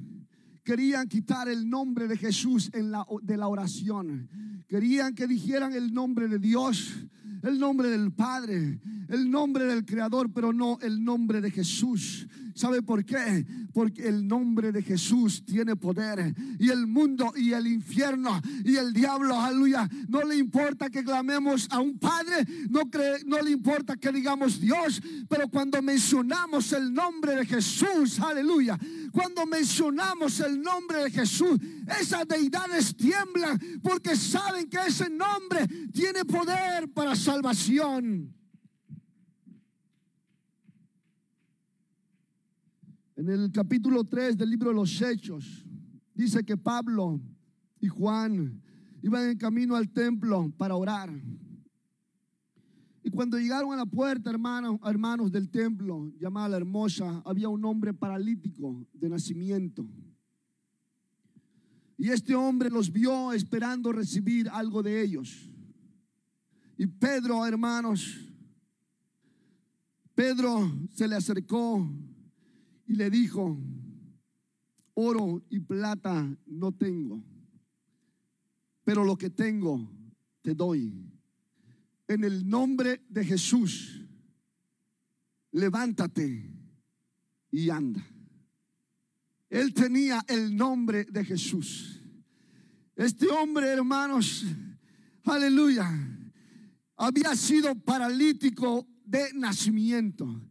querían 0.63 1.07
quitar 1.07 1.49
el 1.49 1.69
nombre 1.69 2.07
de 2.07 2.17
Jesús 2.17 2.69
en 2.73 2.91
la, 2.91 3.05
de 3.21 3.37
la 3.37 3.47
oración. 3.47 4.29
Querían 4.67 5.13
que 5.13 5.27
dijeran 5.27 5.73
el 5.73 5.93
nombre 5.93 6.27
de 6.27 6.39
Dios, 6.39 7.07
el 7.43 7.59
nombre 7.59 7.89
del 7.89 8.11
Padre, 8.13 8.79
el 9.09 9.29
nombre 9.29 9.65
del 9.65 9.85
Creador, 9.85 10.31
pero 10.31 10.53
no 10.53 10.77
el 10.81 11.03
nombre 11.03 11.41
de 11.41 11.51
Jesús. 11.51 12.27
¿Sabe 12.53 12.81
por 12.81 13.05
qué? 13.05 13.45
Porque 13.73 14.07
el 14.07 14.27
nombre 14.27 14.71
de 14.71 14.81
Jesús 14.81 15.43
tiene 15.45 15.75
poder. 15.75 16.33
Y 16.59 16.69
el 16.69 16.87
mundo 16.87 17.33
y 17.35 17.53
el 17.53 17.67
infierno 17.67 18.41
y 18.63 18.75
el 18.75 18.93
diablo, 18.93 19.39
aleluya, 19.39 19.89
no 20.07 20.23
le 20.23 20.35
importa 20.37 20.89
que 20.89 21.03
clamemos 21.03 21.67
a 21.71 21.79
un 21.79 21.97
Padre, 21.97 22.45
no, 22.69 22.81
no 23.25 23.41
le 23.41 23.51
importa 23.51 23.95
que 23.97 24.11
digamos 24.11 24.59
Dios, 24.59 25.01
pero 25.29 25.47
cuando 25.49 25.81
mencionamos 25.81 26.71
el 26.73 26.93
nombre 26.93 27.35
de 27.35 27.45
Jesús, 27.45 28.19
aleluya, 28.19 28.77
cuando 29.11 29.45
mencionamos 29.45 30.39
el 30.39 30.61
nombre 30.61 31.03
de 31.03 31.11
Jesús, 31.11 31.59
esas 31.99 32.27
deidades 32.27 32.95
tiemblan 32.95 33.59
porque 33.81 34.15
saben 34.15 34.67
que 34.69 34.77
ese 34.87 35.09
nombre 35.09 35.67
tiene 35.91 36.25
poder 36.25 36.89
para 36.93 37.15
salvación. 37.15 38.40
En 43.21 43.29
el 43.29 43.51
capítulo 43.51 44.03
3 44.03 44.35
del 44.35 44.49
libro 44.49 44.69
de 44.69 44.75
los 44.77 44.99
Hechos, 44.99 45.63
dice 46.15 46.43
que 46.43 46.57
Pablo 46.57 47.21
y 47.79 47.87
Juan 47.87 48.59
iban 49.03 49.29
en 49.29 49.37
camino 49.37 49.75
al 49.75 49.91
templo 49.91 50.51
para 50.57 50.75
orar. 50.75 51.13
Y 53.03 53.11
cuando 53.11 53.37
llegaron 53.37 53.73
a 53.73 53.75
la 53.75 53.85
puerta, 53.85 54.31
hermanos, 54.31 54.79
hermanos 54.83 55.31
del 55.31 55.51
templo, 55.51 56.11
llamada 56.19 56.49
la 56.49 56.57
hermosa, 56.57 57.21
había 57.23 57.47
un 57.47 57.63
hombre 57.63 57.93
paralítico 57.93 58.87
de 58.91 59.09
nacimiento. 59.09 59.85
Y 61.99 62.09
este 62.09 62.33
hombre 62.33 62.71
los 62.71 62.91
vio 62.91 63.33
esperando 63.33 63.91
recibir 63.91 64.49
algo 64.49 64.81
de 64.81 64.99
ellos. 64.99 65.47
Y 66.75 66.87
Pedro, 66.87 67.45
hermanos, 67.45 68.17
Pedro 70.15 70.71
se 70.89 71.07
le 71.07 71.15
acercó 71.15 71.87
y 72.91 72.95
le 72.95 73.09
dijo, 73.09 73.57
oro 74.95 75.45
y 75.49 75.61
plata 75.61 76.37
no 76.47 76.73
tengo, 76.73 77.23
pero 78.83 79.05
lo 79.05 79.17
que 79.17 79.29
tengo 79.29 79.89
te 80.41 80.53
doy. 80.53 81.09
En 82.05 82.25
el 82.25 82.45
nombre 82.49 83.05
de 83.07 83.23
Jesús, 83.23 84.05
levántate 85.53 86.53
y 87.49 87.69
anda. 87.69 88.05
Él 89.49 89.73
tenía 89.73 90.25
el 90.27 90.53
nombre 90.53 91.05
de 91.05 91.23
Jesús. 91.23 92.03
Este 92.93 93.27
hombre, 93.27 93.69
hermanos, 93.69 94.43
aleluya, 95.23 95.89
había 96.97 97.37
sido 97.37 97.73
paralítico 97.73 98.85
de 99.05 99.31
nacimiento. 99.33 100.50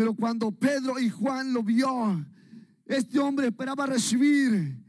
Pero 0.00 0.14
cuando 0.14 0.50
Pedro 0.50 0.98
y 0.98 1.10
Juan 1.10 1.52
lo 1.52 1.62
vio, 1.62 2.24
este 2.86 3.18
hombre 3.18 3.48
esperaba 3.48 3.84
recibir 3.84 4.82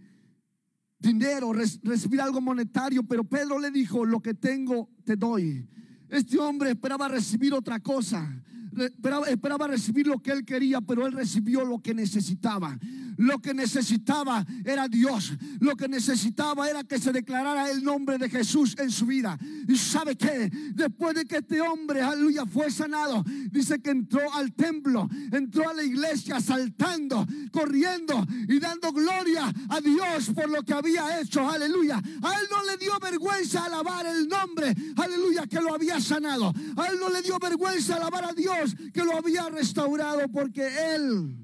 dinero, 0.97 1.51
recibir 1.51 2.21
algo 2.21 2.39
monetario, 2.39 3.03
pero 3.03 3.25
Pedro 3.25 3.59
le 3.59 3.71
dijo, 3.71 4.05
lo 4.05 4.21
que 4.21 4.35
tengo 4.35 4.89
te 5.03 5.17
doy. 5.17 5.67
Este 6.07 6.39
hombre 6.39 6.69
esperaba 6.69 7.09
recibir 7.09 7.53
otra 7.53 7.81
cosa. 7.81 8.41
Esperaba, 8.77 9.27
esperaba, 9.27 9.67
recibir 9.67 10.07
lo 10.07 10.17
que 10.19 10.31
él 10.31 10.45
quería, 10.45 10.79
pero 10.79 11.05
él 11.05 11.11
recibió 11.11 11.65
lo 11.65 11.79
que 11.79 11.93
necesitaba. 11.93 12.79
Lo 13.21 13.39
que 13.39 13.53
necesitaba 13.53 14.45
era 14.65 14.87
Dios. 14.87 15.33
Lo 15.59 15.75
que 15.75 15.87
necesitaba 15.87 16.67
era 16.69 16.83
que 16.83 16.99
se 16.99 17.11
declarara 17.11 17.69
el 17.69 17.83
nombre 17.83 18.17
de 18.17 18.29
Jesús 18.29 18.75
en 18.79 18.89
su 18.89 19.05
vida. 19.05 19.37
Y 19.67 19.77
sabe 19.77 20.15
que 20.15 20.49
después 20.73 21.13
de 21.13 21.25
que 21.25 21.37
este 21.37 21.61
hombre, 21.61 22.01
aleluya, 22.01 22.45
fue 22.47 22.71
sanado, 22.71 23.23
dice 23.51 23.79
que 23.79 23.91
entró 23.91 24.33
al 24.33 24.53
templo, 24.53 25.07
entró 25.31 25.69
a 25.69 25.73
la 25.73 25.83
iglesia 25.83 26.39
saltando, 26.39 27.27
corriendo 27.51 28.25
y 28.47 28.59
dando 28.59 28.91
gloria 28.91 29.53
a 29.69 29.79
Dios 29.79 30.31
por 30.33 30.49
lo 30.49 30.63
que 30.63 30.73
había 30.73 31.21
hecho. 31.21 31.47
Aleluya. 31.47 31.97
A 31.97 32.33
él 32.39 32.47
no 32.49 32.63
le 32.65 32.77
dio 32.77 32.99
vergüenza 32.99 33.65
alabar 33.65 34.05
el 34.07 34.27
nombre, 34.27 34.73
aleluya, 34.95 35.45
que 35.45 35.61
lo 35.61 35.75
había 35.75 35.99
sanado. 36.01 36.51
A 36.75 36.87
él 36.87 36.99
no 36.99 37.09
le 37.09 37.21
dio 37.21 37.37
vergüenza 37.37 37.97
alabar 37.97 38.25
a 38.25 38.33
Dios 38.33 38.75
que 38.91 39.03
lo 39.03 39.15
había 39.15 39.47
restaurado 39.49 40.27
porque 40.29 40.67
él 40.95 41.40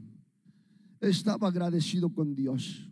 estaba 0.99 1.47
agradecido 1.47 2.09
con 2.09 2.33
Dios. 2.35 2.89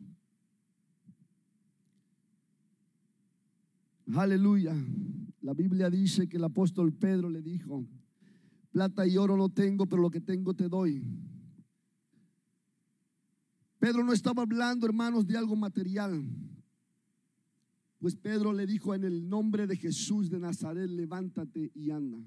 Aleluya. 4.16 4.76
La 5.42 5.54
Biblia 5.54 5.90
dice 5.90 6.28
que 6.28 6.38
el 6.38 6.44
apóstol 6.44 6.94
Pedro 6.94 7.30
le 7.30 7.42
dijo, 7.42 7.86
plata 8.72 9.08
y 9.08 9.18
oro 9.18 9.38
no 9.38 9.50
tengo, 9.50 9.86
pero 9.86 10.02
lo 10.02 10.10
que 10.10 10.22
tengo 10.22 10.54
te 10.54 10.68
doy. 10.68 11.04
Pedro 13.80 14.04
no 14.04 14.14
estaba 14.14 14.44
hablando, 14.44 14.86
hermanos, 14.86 15.28
de 15.28 15.38
algo 15.38 15.56
material. 15.56 16.24
Pues 18.00 18.16
Pedro 18.16 18.54
le 18.54 18.66
dijo 18.66 18.94
en 18.94 19.04
el 19.04 19.28
nombre 19.28 19.68
de 19.68 19.78
Jesús 19.78 20.30
de 20.30 20.40
Nazaret, 20.40 20.90
levántate 20.90 21.72
y 21.74 21.92
anda. 21.92 22.18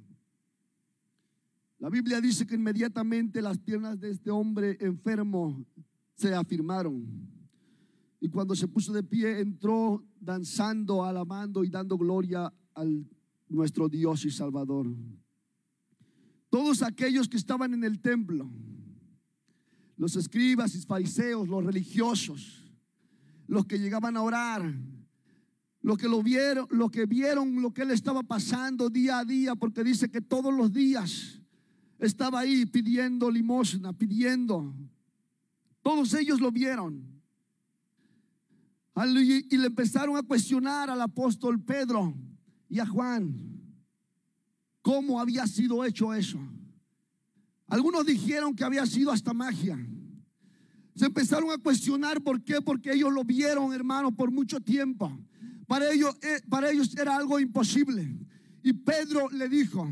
La 1.78 1.88
Biblia 1.88 2.20
dice 2.20 2.44
que 2.44 2.56
inmediatamente 2.56 3.40
las 3.40 3.58
piernas 3.58 4.00
de 4.00 4.10
este 4.10 4.30
hombre 4.30 4.76
enfermo 4.80 5.64
se 6.14 6.34
afirmaron. 6.34 7.06
Y 8.20 8.28
cuando 8.28 8.56
se 8.56 8.66
puso 8.66 8.92
de 8.92 9.04
pie, 9.04 9.38
entró 9.38 10.04
danzando, 10.18 11.04
alabando 11.04 11.62
y 11.62 11.70
dando 11.70 11.96
gloria 11.96 12.52
al 12.74 13.06
nuestro 13.48 13.88
Dios 13.88 14.24
y 14.24 14.30
Salvador. 14.32 14.88
Todos 16.50 16.82
aquellos 16.82 17.28
que 17.28 17.36
estaban 17.36 17.72
en 17.74 17.84
el 17.84 18.00
templo, 18.00 18.50
los 19.96 20.16
escribas 20.16 20.74
y 20.74 20.80
fariseos, 20.80 21.48
los 21.48 21.64
religiosos, 21.64 22.72
los 23.46 23.66
que 23.66 23.78
llegaban 23.78 24.16
a 24.16 24.22
orar, 24.22 24.74
los 25.80 25.96
que 25.96 26.08
lo 26.08 26.24
vieron, 26.24 26.66
los 26.70 26.90
que 26.90 27.06
vieron 27.06 27.62
lo 27.62 27.72
que 27.72 27.82
él 27.82 27.92
estaba 27.92 28.24
pasando 28.24 28.90
día 28.90 29.20
a 29.20 29.24
día, 29.24 29.54
porque 29.54 29.84
dice 29.84 30.10
que 30.10 30.20
todos 30.20 30.52
los 30.52 30.72
días 30.72 31.37
estaba 31.98 32.40
ahí 32.40 32.66
pidiendo 32.66 33.30
limosna, 33.30 33.92
pidiendo. 33.92 34.74
Todos 35.82 36.14
ellos 36.14 36.40
lo 36.40 36.50
vieron. 36.50 37.18
Y 39.50 39.56
le 39.56 39.66
empezaron 39.66 40.16
a 40.16 40.22
cuestionar 40.22 40.90
al 40.90 41.00
apóstol 41.00 41.62
Pedro 41.62 42.14
y 42.68 42.80
a 42.80 42.86
Juan 42.86 43.58
cómo 44.82 45.20
había 45.20 45.46
sido 45.46 45.84
hecho 45.84 46.14
eso. 46.14 46.38
Algunos 47.66 48.06
dijeron 48.06 48.56
que 48.56 48.64
había 48.64 48.86
sido 48.86 49.12
hasta 49.12 49.34
magia. 49.34 49.78
Se 50.94 51.06
empezaron 51.06 51.50
a 51.50 51.58
cuestionar 51.58 52.22
por 52.22 52.42
qué, 52.42 52.60
porque 52.60 52.92
ellos 52.92 53.12
lo 53.12 53.22
vieron, 53.22 53.72
hermano, 53.72 54.10
por 54.10 54.32
mucho 54.32 54.58
tiempo. 54.60 55.16
Para 55.66 55.92
ellos, 55.92 56.16
eh, 56.22 56.40
para 56.48 56.70
ellos 56.70 56.96
era 56.96 57.16
algo 57.16 57.38
imposible. 57.38 58.16
Y 58.62 58.72
Pedro 58.72 59.28
le 59.30 59.48
dijo, 59.48 59.86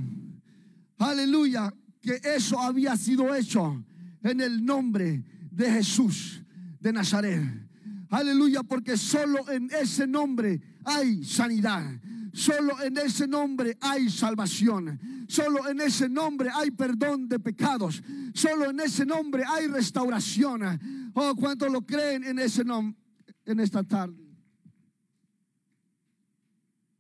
aleluya, 0.99 1.73
que 2.01 2.21
eso 2.23 2.59
había 2.61 2.97
sido 2.97 3.35
hecho 3.35 3.85
en 4.23 4.41
el 4.41 4.65
nombre 4.65 5.25
de 5.51 5.71
Jesús 5.71 6.43
de 6.81 6.93
Nazaret. 6.93 7.43
Aleluya, 8.11 8.63
porque 8.63 8.97
solo 8.97 9.51
en 9.51 9.69
ese 9.71 10.07
nombre 10.07 10.61
hay 10.85 11.25
sanidad. 11.25 12.01
Solo 12.33 12.81
en 12.83 12.99
ese 12.99 13.27
nombre 13.27 13.77
hay 13.81 14.11
salvación. 14.11 15.01
Solo 15.27 15.69
en 15.69 15.81
ese 15.81 16.09
nombre 16.09 16.51
hay 16.53 16.71
perdón 16.71 17.29
de 17.29 17.41
pecados. 17.41 18.03
Solo 18.35 18.71
en 18.71 18.81
ese 18.81 19.07
nombre 19.07 19.43
hay 19.47 19.67
restauración. 19.67 21.13
Oh, 21.15 21.35
¿cuántos 21.35 21.73
lo 21.73 21.83
creen 21.83 22.25
en 22.25 22.39
ese 22.39 22.65
nombre 22.65 23.01
en 23.45 23.61
esta 23.61 23.83
tarde? 23.83 24.23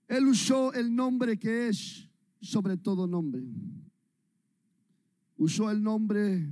Él 0.09 0.27
usó 0.27 0.73
el 0.73 0.95
nombre 0.95 1.39
que 1.39 1.69
es 1.69 2.09
sobre 2.41 2.77
todo 2.77 3.07
nombre 3.07 3.43
usó 5.37 5.71
el 5.71 5.83
nombre 5.83 6.49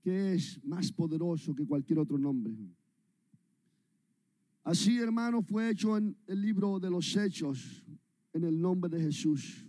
que 0.00 0.34
es 0.34 0.64
más 0.64 0.92
poderoso 0.92 1.54
que 1.54 1.66
cualquier 1.66 1.98
otro 1.98 2.18
nombre. 2.18 2.54
Así, 4.62 4.98
hermano, 4.98 5.42
fue 5.42 5.70
hecho 5.70 5.96
en 5.96 6.16
el 6.26 6.40
libro 6.40 6.78
de 6.78 6.90
los 6.90 7.16
Hechos, 7.16 7.84
en 8.32 8.44
el 8.44 8.60
nombre 8.60 8.90
de 8.90 9.02
Jesús. 9.02 9.64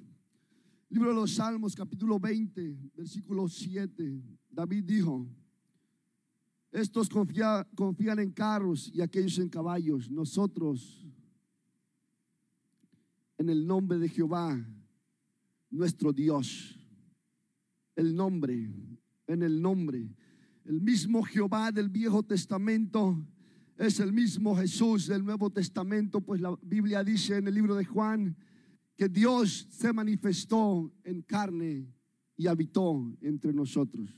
Libro 0.90 1.10
de 1.10 1.16
los 1.16 1.36
Salmos, 1.36 1.76
capítulo 1.76 2.20
20, 2.20 2.92
versículo 2.96 3.48
7. 3.48 4.22
David 4.50 4.84
dijo, 4.84 5.28
estos 6.72 7.10
confían 7.10 8.20
en 8.20 8.32
carros 8.32 8.92
y 8.94 9.02
aquellos 9.02 9.38
en 9.40 9.50
caballos. 9.50 10.10
Nosotros, 10.10 11.06
en 13.38 13.50
el 13.50 13.66
nombre 13.66 13.98
de 13.98 14.10
Jehová, 14.10 14.58
nuestro 15.70 16.14
Dios 16.14 16.77
el 17.98 18.16
nombre, 18.16 18.72
en 19.26 19.44
el 19.44 19.62
nombre. 19.62 20.16
El 20.64 20.80
mismo 20.82 21.24
Jehová 21.24 21.72
del 21.72 21.90
Viejo 21.90 22.24
Testamento 22.24 23.28
es 23.78 24.00
el 24.00 24.14
mismo 24.14 24.56
Jesús 24.56 25.08
del 25.08 25.26
Nuevo 25.26 25.50
Testamento, 25.50 26.22
pues 26.22 26.40
la 26.40 26.58
Biblia 26.62 27.04
dice 27.04 27.38
en 27.38 27.48
el 27.48 27.56
libro 27.56 27.76
de 27.76 27.86
Juan 27.86 28.38
que 28.96 29.10
Dios 29.10 29.68
se 29.70 29.92
manifestó 29.94 30.94
en 31.04 31.22
carne 31.24 31.88
y 32.36 32.48
habitó 32.48 33.18
entre 33.22 33.52
nosotros. 33.52 34.10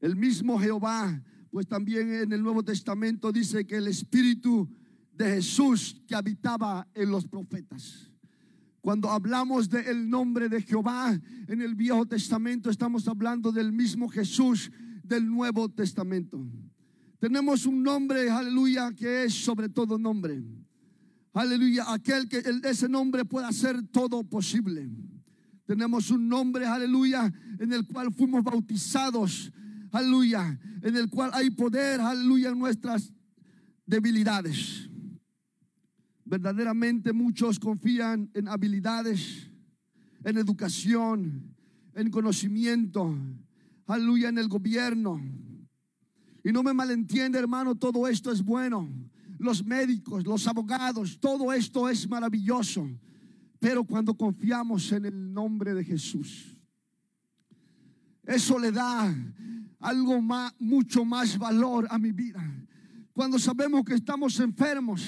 El 0.00 0.16
mismo 0.16 0.58
Jehová, 0.58 1.22
pues 1.50 1.66
también 1.66 2.12
en 2.12 2.32
el 2.32 2.42
Nuevo 2.42 2.64
Testamento 2.64 3.32
dice 3.32 3.66
que 3.66 3.76
el 3.76 3.88
Espíritu 3.88 4.68
de 5.12 5.36
Jesús 5.36 6.02
que 6.06 6.14
habitaba 6.14 6.86
en 6.94 7.10
los 7.10 7.26
profetas. 7.26 8.12
Cuando 8.86 9.10
hablamos 9.10 9.68
del 9.68 10.08
nombre 10.08 10.48
de 10.48 10.62
Jehová 10.62 11.20
en 11.48 11.60
el 11.60 11.74
Viejo 11.74 12.06
Testamento, 12.06 12.70
estamos 12.70 13.08
hablando 13.08 13.50
del 13.50 13.72
mismo 13.72 14.08
Jesús 14.08 14.70
del 15.02 15.28
Nuevo 15.28 15.68
Testamento. 15.68 16.40
Tenemos 17.18 17.66
un 17.66 17.82
nombre, 17.82 18.30
aleluya, 18.30 18.92
que 18.94 19.24
es 19.24 19.34
sobre 19.34 19.68
todo 19.68 19.98
nombre. 19.98 20.40
Aleluya, 21.32 21.92
aquel 21.92 22.28
que 22.28 22.40
ese 22.62 22.88
nombre 22.88 23.24
puede 23.24 23.48
hacer 23.48 23.82
todo 23.88 24.22
posible. 24.22 24.88
Tenemos 25.64 26.12
un 26.12 26.28
nombre, 26.28 26.64
aleluya, 26.64 27.32
en 27.58 27.72
el 27.72 27.88
cual 27.88 28.14
fuimos 28.14 28.44
bautizados, 28.44 29.52
aleluya, 29.90 30.60
en 30.82 30.94
el 30.94 31.10
cual 31.10 31.32
hay 31.34 31.50
poder, 31.50 32.00
aleluya, 32.00 32.50
en 32.50 32.58
nuestras 32.60 33.12
debilidades. 33.84 34.85
Verdaderamente 36.26 37.12
muchos 37.12 37.60
confían 37.60 38.28
en 38.34 38.48
habilidades, 38.48 39.48
en 40.24 40.36
educación, 40.38 41.54
en 41.94 42.10
conocimiento, 42.10 43.16
aleluya, 43.86 44.30
en 44.30 44.38
el 44.38 44.48
gobierno. 44.48 45.20
Y 46.42 46.50
no 46.50 46.64
me 46.64 46.74
malentiende, 46.74 47.38
hermano, 47.38 47.76
todo 47.76 48.08
esto 48.08 48.32
es 48.32 48.42
bueno. 48.42 48.88
Los 49.38 49.64
médicos, 49.64 50.26
los 50.26 50.48
abogados, 50.48 51.20
todo 51.20 51.52
esto 51.52 51.88
es 51.88 52.08
maravilloso. 52.08 52.90
Pero 53.60 53.84
cuando 53.84 54.12
confiamos 54.16 54.90
en 54.90 55.04
el 55.04 55.32
nombre 55.32 55.74
de 55.74 55.84
Jesús, 55.84 56.56
eso 58.24 58.58
le 58.58 58.72
da 58.72 59.14
algo 59.78 60.20
más, 60.20 60.52
mucho 60.58 61.04
más 61.04 61.38
valor 61.38 61.86
a 61.88 61.98
mi 61.98 62.10
vida. 62.10 62.42
Cuando 63.12 63.38
sabemos 63.38 63.84
que 63.84 63.94
estamos 63.94 64.40
enfermos 64.40 65.04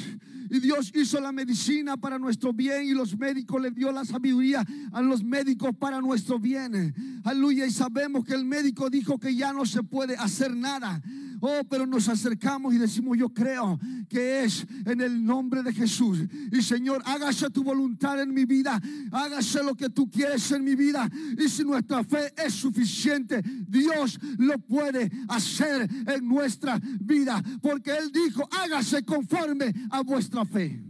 y 0.50 0.60
Dios 0.60 0.92
hizo 0.94 1.20
la 1.20 1.32
medicina 1.32 1.96
para 1.96 2.18
nuestro 2.18 2.52
bien 2.52 2.86
y 2.86 2.92
los 2.92 3.16
médicos 3.16 3.60
le 3.60 3.70
dio 3.70 3.92
la 3.92 4.04
sabiduría 4.04 4.64
a 4.92 5.02
los 5.02 5.22
médicos 5.22 5.74
para 5.78 6.00
nuestro 6.00 6.38
bien. 6.38 7.22
Aleluya. 7.24 7.66
Y 7.66 7.70
sabemos 7.70 8.24
que 8.24 8.34
el 8.34 8.44
médico 8.44 8.90
dijo 8.90 9.18
que 9.18 9.34
ya 9.34 9.52
no 9.52 9.66
se 9.66 9.82
puede 9.82 10.16
hacer 10.16 10.54
nada. 10.56 11.02
Oh, 11.40 11.62
pero 11.68 11.86
nos 11.86 12.08
acercamos 12.08 12.74
y 12.74 12.78
decimos, 12.78 13.16
yo 13.16 13.28
creo 13.28 13.78
que 14.08 14.42
es 14.44 14.66
en 14.84 15.00
el 15.00 15.24
nombre 15.24 15.62
de 15.62 15.72
Jesús. 15.72 16.18
Y 16.50 16.62
Señor, 16.62 17.02
hágase 17.04 17.48
tu 17.50 17.62
voluntad 17.62 18.20
en 18.20 18.34
mi 18.34 18.44
vida. 18.44 18.80
Hágase 19.12 19.62
lo 19.62 19.76
que 19.76 19.88
tú 19.88 20.10
quieres 20.10 20.50
en 20.50 20.64
mi 20.64 20.74
vida. 20.74 21.08
Y 21.38 21.48
si 21.48 21.64
nuestra 21.64 22.02
fe 22.02 22.32
es 22.36 22.54
suficiente, 22.54 23.42
Dios 23.68 24.18
lo 24.38 24.58
puede 24.58 25.10
hacer 25.28 25.88
en 26.06 26.26
nuestra 26.26 26.80
vida. 27.00 27.42
Porque 27.62 27.92
Él 27.96 28.10
dijo, 28.12 28.48
hágase 28.50 29.04
conforme 29.04 29.72
a 29.90 30.02
vuestra 30.02 30.37
fe. 30.44 30.82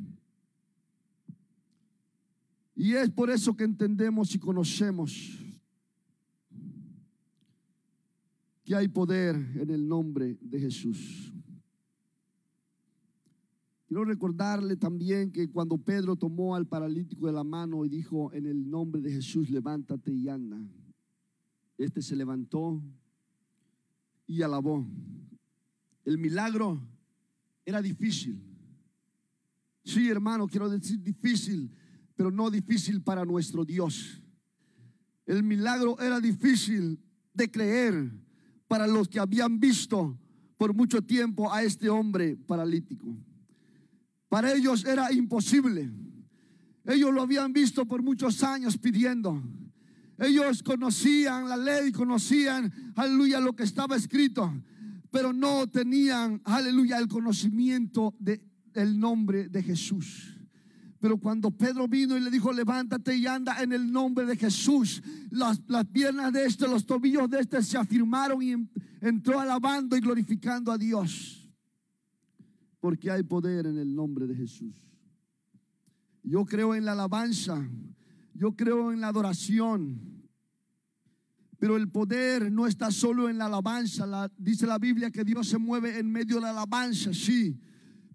Y 2.75 2.95
es 2.95 3.11
por 3.11 3.31
eso 3.31 3.57
que 3.57 3.65
entendemos 3.65 4.35
y 4.35 4.39
conocemos 4.39 5.37
que 8.65 8.77
hay 8.77 8.87
poder 8.87 9.35
en 9.35 9.71
el 9.71 9.89
nombre 9.89 10.39
de 10.41 10.61
Jesús. 10.61 11.33
Quiero 13.89 14.05
recordarle 14.05 14.77
también 14.77 15.33
que 15.33 15.51
cuando 15.51 15.79
Pedro 15.79 16.15
tomó 16.15 16.55
al 16.55 16.67
paralítico 16.67 17.27
de 17.27 17.33
la 17.33 17.43
mano 17.43 17.87
y 17.87 17.89
dijo, 17.89 18.31
en 18.35 18.45
el 18.45 18.69
nombre 18.69 19.01
de 19.01 19.11
Jesús, 19.11 19.49
levántate 19.49 20.13
y 20.13 20.29
anda. 20.29 20.61
Este 21.79 22.03
se 22.03 22.15
levantó 22.15 22.83
y 24.27 24.43
alabó. 24.43 24.87
El 26.05 26.19
milagro 26.19 26.81
era 27.65 27.81
difícil. 27.81 28.48
Sí, 29.89 30.11
hermano, 30.11 30.47
quiero 30.47 30.69
decir 30.69 31.03
difícil, 31.03 31.75
pero 32.15 32.31
no 32.31 32.51
difícil 32.51 33.01
para 33.01 33.25
nuestro 33.25 33.65
Dios. 33.65 34.21
El 35.25 35.43
milagro 35.43 35.99
era 35.99 36.21
difícil 36.21 37.01
de 37.33 37.51
creer 37.51 38.13
para 38.67 38.87
los 38.87 39.09
que 39.09 39.19
habían 39.19 39.59
visto 39.59 40.21
por 40.59 40.75
mucho 40.75 41.01
tiempo 41.01 41.51
a 41.51 41.63
este 41.63 41.89
hombre 41.89 42.37
paralítico. 42.37 43.17
Para 44.29 44.53
ellos 44.53 44.85
era 44.85 45.11
imposible. 45.11 45.91
Ellos 46.85 47.11
lo 47.15 47.23
habían 47.23 47.55
visto 47.55 47.87
por 47.87 48.03
muchos 48.03 48.43
años 48.43 48.77
pidiendo. 48.77 49.43
Ellos 50.19 50.63
conocían 50.63 51.49
la 51.49 51.57
ley, 51.57 51.93
conocían, 51.93 52.93
aleluya, 52.95 53.41
lo 53.41 53.57
que 53.57 53.63
estaba 53.63 53.97
escrito, 53.97 54.53
pero 55.11 55.33
no 55.33 55.67
tenían, 55.67 56.43
aleluya, 56.45 56.99
el 56.99 57.09
conocimiento 57.09 58.15
del 58.73 58.99
nombre 58.99 59.49
de 59.49 59.63
Jesús. 59.63 60.35
Pero 61.01 61.19
cuando 61.19 61.51
Pedro 61.51 61.87
vino 61.87 62.17
y 62.17 62.21
le 62.21 62.31
dijo, 62.31 62.53
levántate 62.53 63.17
y 63.17 63.27
anda 63.27 63.63
en 63.63 63.73
el 63.73 63.91
nombre 63.93 64.27
de 64.27 64.37
Jesús, 64.37 65.03
las, 65.31 65.61
las 65.69 65.85
piernas 65.87 66.33
de 66.33 66.45
este, 66.45 66.67
los 66.67 66.87
tobillos 66.87 67.31
de 67.31 67.41
este 67.41 67.63
se 67.63 67.79
afirmaron 67.79 68.43
y 68.43 68.55
entró 69.01 69.39
alabando 69.39 69.97
y 69.97 70.01
glorificando 70.01 70.73
a 70.73 70.79
Dios 70.79 71.39
porque 72.81 73.11
hay 73.11 73.23
poder 73.23 73.67
en 73.67 73.79
el 73.79 73.95
nombre 73.95 74.27
de 74.27 74.35
Jesús. 74.35 74.75
Yo 76.23 76.45
creo 76.45 76.75
en 76.75 76.85
la 76.85 76.93
alabanza, 76.93 77.69
yo 78.35 78.55
creo 78.55 78.93
en 78.93 79.01
la 79.01 79.09
adoración, 79.09 80.29
pero 81.59 81.77
el 81.77 81.91
poder 81.91 82.53
no 82.53 82.67
está 82.67 82.91
solo 82.91 83.29
en 83.29 83.39
la 83.39 83.47
alabanza. 83.47 84.31
dice 84.37 84.67
la 84.67 84.79
Biblia 84.79 85.11
que 85.11 85.25
Dios 85.25 85.49
se 85.49 85.59
mueve 85.59 85.99
en 85.99 86.11
medio 86.11 86.37
de 86.37 86.43
la 86.43 86.51
alabanza, 86.51 87.13
sí, 87.13 87.59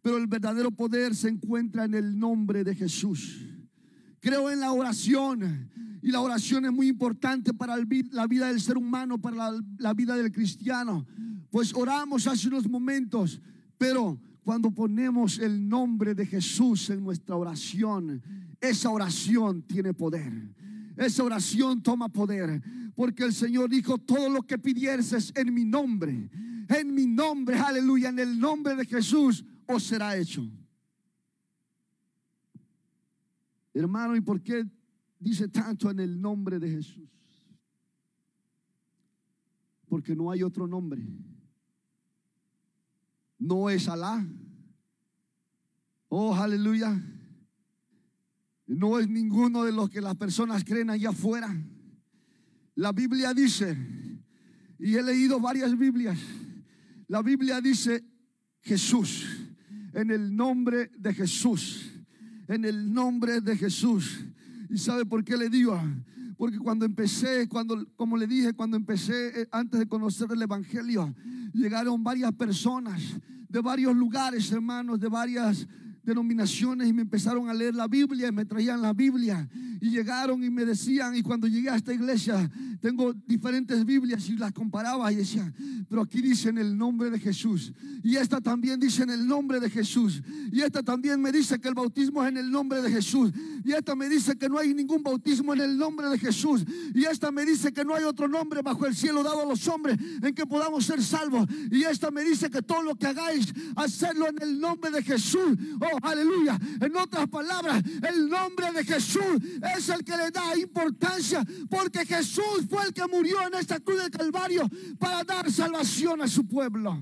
pero 0.04 0.18
el 0.18 0.28
verdadero 0.28 0.70
poder 0.70 1.16
se 1.16 1.30
encuentra 1.30 1.86
en 1.86 1.96
el 1.96 2.20
nombre 2.20 2.64
de 2.66 2.76
Jesús. 2.76 3.40
Creo 4.20 4.52
en 4.52 4.60
la 4.60 4.74
oración. 4.74 5.72
Y 6.02 6.12
la 6.12 6.20
oración 6.20 6.66
es 6.66 6.74
muy 6.74 6.90
importante 6.90 7.54
para 7.54 7.78
la 8.12 8.28
vida 8.28 8.48
del 8.50 8.60
ser 8.60 8.78
humano, 8.78 9.18
para 9.18 9.38
la, 9.38 9.64
la 9.78 9.94
vida 9.94 10.18
del 10.18 10.30
cristiano. 10.34 11.08
Pues 11.50 11.74
oramos 11.74 12.28
hace 12.28 12.50
unos 12.50 12.70
momentos, 12.70 13.42
pero 13.78 14.20
cuando 14.44 14.72
ponemos 14.72 15.40
el 15.40 15.70
nombre 15.70 16.14
de 16.14 16.26
Jesús 16.26 16.90
en 16.90 17.02
nuestra 17.02 17.38
oración, 17.38 18.22
esa 18.60 18.90
oración 18.90 19.62
tiene 19.62 19.94
poder. 19.94 20.34
Esa 20.98 21.24
oración 21.24 21.82
toma 21.82 22.10
poder. 22.10 22.62
Porque 22.94 23.24
el 23.24 23.34
Señor 23.34 23.70
dijo, 23.70 23.98
todo 23.98 24.30
lo 24.30 24.42
que 24.42 24.58
pidieses 24.58 25.32
en 25.34 25.54
mi 25.54 25.64
nombre, 25.64 26.30
en 26.68 26.94
mi 26.94 27.08
nombre, 27.08 27.58
aleluya, 27.58 28.10
en 28.10 28.20
el 28.20 28.38
nombre 28.38 28.76
de 28.76 28.86
Jesús, 28.86 29.46
será 29.80 30.18
hecho. 30.18 30.44
Hermano, 33.74 34.16
¿y 34.16 34.22
por 34.22 34.42
qué 34.42 34.66
dice 35.20 35.48
tanto 35.48 35.90
en 35.90 36.00
el 36.00 36.20
nombre 36.20 36.60
de 36.60 36.70
Jesús? 36.70 37.10
Porque 39.88 40.16
no 40.16 40.32
hay 40.32 40.44
otro 40.44 40.68
nombre 40.68 41.08
no 43.44 43.70
es 43.70 43.88
Alá. 43.90 44.26
Oh, 46.08 46.34
aleluya. 46.34 47.02
No 48.66 49.00
es 49.00 49.10
ninguno 49.10 49.64
de 49.64 49.74
los 49.74 49.90
que 49.90 50.00
las 50.00 50.16
personas 50.16 50.64
creen 50.64 50.90
allá 50.90 51.10
afuera. 51.10 51.54
La 52.76 52.92
Biblia 52.92 53.34
dice, 53.34 53.78
y 54.80 54.96
he 54.96 55.04
leído 55.04 55.40
varias 55.40 55.78
Biblias, 55.78 56.18
la 57.08 57.22
Biblia 57.22 57.60
dice 57.62 58.04
Jesús, 58.62 59.26
en 59.94 60.12
el 60.12 60.36
nombre 60.36 60.92
de 60.98 61.14
Jesús, 61.14 61.92
en 62.48 62.66
el 62.66 62.94
nombre 62.94 63.42
de 63.42 63.56
Jesús. 63.56 64.24
¿Y 64.70 64.78
sabe 64.78 65.06
por 65.06 65.24
qué 65.24 65.38
le 65.38 65.50
digo? 65.50 65.80
Porque 66.38 66.58
cuando 66.58 66.86
empecé, 66.86 67.48
cuando, 67.48 67.86
como 67.96 68.18
le 68.18 68.28
dije, 68.28 68.54
cuando 68.54 68.76
empecé, 68.76 69.42
eh, 69.42 69.48
antes 69.52 69.80
de 69.80 69.88
conocer 69.88 70.28
el 70.32 70.42
Evangelio, 70.42 71.14
llegaron 71.54 72.04
varias 72.04 72.34
personas 72.34 73.02
de 73.48 73.62
varios 73.62 73.96
lugares, 73.96 74.52
hermanos, 74.52 75.00
de 75.00 75.10
varias 75.10 75.68
denominaciones 76.04 76.88
y 76.88 76.94
me 76.94 77.04
empezaron 77.04 77.50
a 77.50 77.54
leer 77.54 77.76
la 77.76 77.88
Biblia 77.88 78.28
y 78.28 78.32
me 78.32 78.46
traían 78.46 78.82
la 78.82 78.94
Biblia 78.94 79.48
y 79.84 79.90
llegaron 79.90 80.42
y 80.42 80.50
me 80.50 80.64
decían 80.64 81.14
y 81.14 81.22
cuando 81.22 81.46
llegué 81.46 81.70
a 81.70 81.76
esta 81.76 81.94
iglesia 81.94 82.50
tengo 82.80 83.14
diferentes 83.28 83.84
Biblias 83.86 84.30
y 84.30 84.38
las 84.38 84.54
comparaba 84.54 85.12
y 85.12 85.18
decía, 85.18 85.54
pero 85.90 86.04
aquí 86.04 86.22
dice 86.22 86.48
en 86.48 86.58
el 86.58 86.78
nombre 86.78 87.10
de 87.10 87.20
Jesús 87.20 87.74
y 88.02 88.16
esta 88.16 88.40
también 88.40 88.80
dice 88.80 89.04
en 89.04 89.10
el 89.10 89.28
nombre 89.28 89.60
de 89.60 89.70
Jesús 89.70 90.24
y 90.54 90.62
esta 90.62 90.82
también 90.84 91.22
me 91.22 91.34
dice 91.34 91.60
que 91.60 91.68
el 91.68 91.74
bautismo 91.74 92.24
es 92.24 92.30
en 92.30 92.38
el 92.38 92.50
nombre 92.50 92.82
de 92.82 92.90
Jesús 92.90 93.34
y 93.66 93.74
esta 93.74 93.94
me 93.94 94.08
dice 94.08 94.38
que 94.38 94.48
no 94.48 94.58
hay 94.58 94.74
ningún 94.74 95.04
bautismo 95.04 95.54
en 95.54 95.60
el 95.60 95.78
nombre 95.78 96.08
de 96.08 96.18
Jesús 96.18 96.64
y 96.96 97.04
esta 97.04 97.30
me 97.30 97.46
dice 97.46 97.74
que 97.74 97.84
no 97.84 97.94
hay 97.94 98.06
otro 98.06 98.30
nombre 98.30 98.62
bajo 98.62 98.86
el 98.86 98.96
cielo 98.96 99.22
dado 99.22 99.42
a 99.42 99.46
los 99.46 99.68
hombres 99.68 100.00
en 100.22 100.34
que 100.34 100.46
podamos 100.46 100.86
ser 100.86 101.04
salvos 101.04 101.46
y 101.70 101.84
esta 101.84 102.10
me 102.10 102.24
dice 102.24 102.50
que 102.50 102.62
todo 102.62 102.84
lo 102.84 102.96
que 102.96 103.08
hagáis 103.08 103.54
hacerlo 103.76 104.30
en 104.30 104.42
el 104.42 104.62
nombre 104.62 104.92
de 104.92 105.04
Jesús 105.04 105.58
oh, 105.82 105.98
aleluya. 106.02 106.58
En 106.80 106.96
otras 106.96 107.28
palabras, 107.28 107.84
el 108.08 108.30
nombre 108.30 108.72
de 108.72 108.84
Jesús 108.84 109.22
es 109.78 109.90
el 109.90 110.04
que 110.04 110.16
le 110.16 110.32
da 110.32 110.58
importancia 110.58 111.46
porque 111.70 112.06
Jesús 112.06 112.66
fue 112.70 112.86
el 112.86 112.94
que 112.94 113.08
murió 113.08 113.46
en 113.48 113.56
esta 113.56 113.80
cruz 113.80 114.02
del 114.02 114.12
Calvario 114.12 114.70
para 115.00 115.24
dar 115.24 115.52
salvación 115.52 116.22
a 116.22 116.28
su 116.28 116.48
pueblo. 116.48 117.02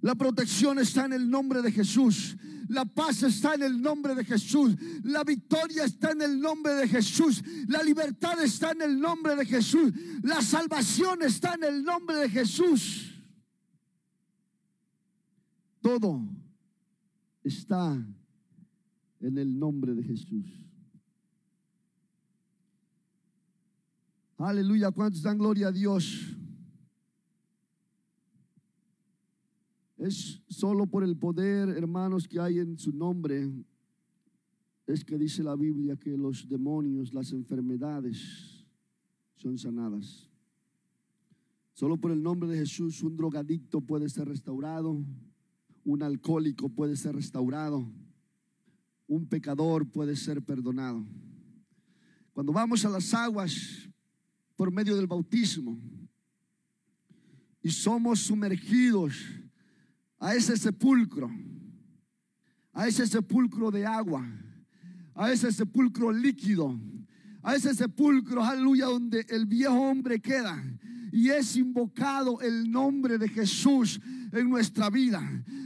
La 0.00 0.14
protección 0.14 0.78
está 0.78 1.06
en 1.06 1.14
el 1.14 1.28
nombre 1.28 1.62
de 1.62 1.72
Jesús. 1.72 2.36
La 2.68 2.84
paz 2.84 3.22
está 3.22 3.54
en 3.54 3.62
el 3.62 3.80
nombre 3.80 4.14
de 4.14 4.24
Jesús. 4.24 4.76
La 5.02 5.24
victoria 5.24 5.84
está 5.84 6.12
en 6.12 6.22
el 6.22 6.40
nombre 6.40 6.74
de 6.74 6.88
Jesús. 6.88 7.42
La 7.68 7.82
libertad 7.82 8.40
está 8.42 8.72
en 8.72 8.82
el 8.82 9.00
nombre 9.00 9.36
de 9.36 9.44
Jesús. 9.44 9.92
La 10.22 10.42
salvación 10.42 11.22
está 11.22 11.54
en 11.54 11.64
el 11.64 11.84
nombre 11.84 12.16
de 12.18 12.28
Jesús. 12.28 13.12
Todo 15.80 16.20
está 17.42 17.96
en 19.26 19.38
el 19.38 19.58
nombre 19.58 19.92
de 19.92 20.04
Jesús. 20.04 20.46
Aleluya, 24.38 24.92
¿cuántos 24.92 25.22
dan 25.22 25.36
gloria 25.36 25.68
a 25.68 25.72
Dios? 25.72 26.36
Es 29.96 30.40
solo 30.48 30.86
por 30.86 31.02
el 31.02 31.16
poder, 31.16 31.70
hermanos, 31.70 32.28
que 32.28 32.38
hay 32.38 32.60
en 32.60 32.78
su 32.78 32.92
nombre. 32.92 33.50
Es 34.86 35.04
que 35.04 35.18
dice 35.18 35.42
la 35.42 35.56
Biblia 35.56 35.96
que 35.96 36.16
los 36.16 36.48
demonios, 36.48 37.12
las 37.12 37.32
enfermedades 37.32 38.64
son 39.34 39.58
sanadas. 39.58 40.30
Solo 41.72 41.96
por 41.96 42.12
el 42.12 42.22
nombre 42.22 42.48
de 42.48 42.58
Jesús 42.58 43.02
un 43.02 43.16
drogadicto 43.16 43.80
puede 43.80 44.08
ser 44.08 44.28
restaurado, 44.28 45.04
un 45.84 46.02
alcohólico 46.04 46.68
puede 46.68 46.94
ser 46.94 47.16
restaurado. 47.16 47.90
Un 49.06 49.26
pecador 49.26 49.88
puede 49.88 50.16
ser 50.16 50.42
perdonado. 50.42 51.04
Cuando 52.32 52.52
vamos 52.52 52.84
a 52.84 52.90
las 52.90 53.14
aguas 53.14 53.88
por 54.56 54.70
medio 54.70 54.96
del 54.96 55.06
bautismo 55.06 55.78
y 57.62 57.70
somos 57.70 58.20
sumergidos 58.20 59.14
a 60.18 60.34
ese 60.34 60.56
sepulcro, 60.56 61.30
a 62.72 62.88
ese 62.88 63.06
sepulcro 63.06 63.70
de 63.70 63.86
agua, 63.86 64.26
a 65.14 65.32
ese 65.32 65.50
sepulcro 65.52 66.12
líquido, 66.12 66.78
a 67.42 67.54
ese 67.54 67.74
sepulcro, 67.74 68.44
aleluya, 68.44 68.86
donde 68.86 69.24
el 69.28 69.46
viejo 69.46 69.74
hombre 69.74 70.20
queda 70.20 70.62
y 71.12 71.30
es 71.30 71.56
invocado 71.56 72.40
el 72.40 72.70
nombre 72.70 73.18
de 73.18 73.28
Jesús 73.28 74.00
en 74.36 74.50
nuestra 74.50 74.90
vida. 74.90 75.22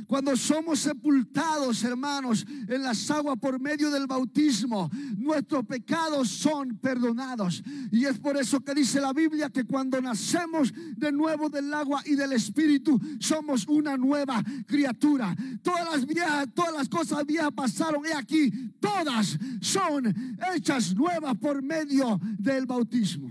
Cuando 0.06 0.36
somos 0.36 0.80
sepultados, 0.80 1.84
hermanos, 1.84 2.44
en 2.68 2.82
las 2.82 3.10
aguas 3.10 3.38
por 3.38 3.60
medio 3.60 3.90
del 3.90 4.06
bautismo, 4.06 4.90
nuestros 5.16 5.64
pecados 5.64 6.28
son 6.28 6.76
perdonados. 6.78 7.62
Y 7.92 8.04
es 8.04 8.18
por 8.18 8.36
eso 8.36 8.60
que 8.60 8.74
dice 8.74 9.00
la 9.00 9.12
Biblia 9.12 9.50
que 9.50 9.64
cuando 9.64 10.00
nacemos 10.00 10.72
de 10.96 11.12
nuevo 11.12 11.48
del 11.48 11.72
agua 11.72 12.02
y 12.04 12.16
del 12.16 12.32
espíritu, 12.32 13.00
somos 13.20 13.66
una 13.68 13.96
nueva 13.96 14.42
criatura. 14.66 15.36
Todas 15.62 15.84
las 15.84 16.06
viejas, 16.06 16.48
todas 16.54 16.72
las 16.72 16.88
cosas 16.88 17.24
viejas 17.24 17.52
pasaron 17.52 18.02
y 18.04 18.12
aquí 18.12 18.50
todas 18.80 19.38
son 19.60 20.12
hechas 20.54 20.94
nuevas 20.94 21.36
por 21.38 21.62
medio 21.62 22.20
del 22.38 22.66
bautismo. 22.66 23.30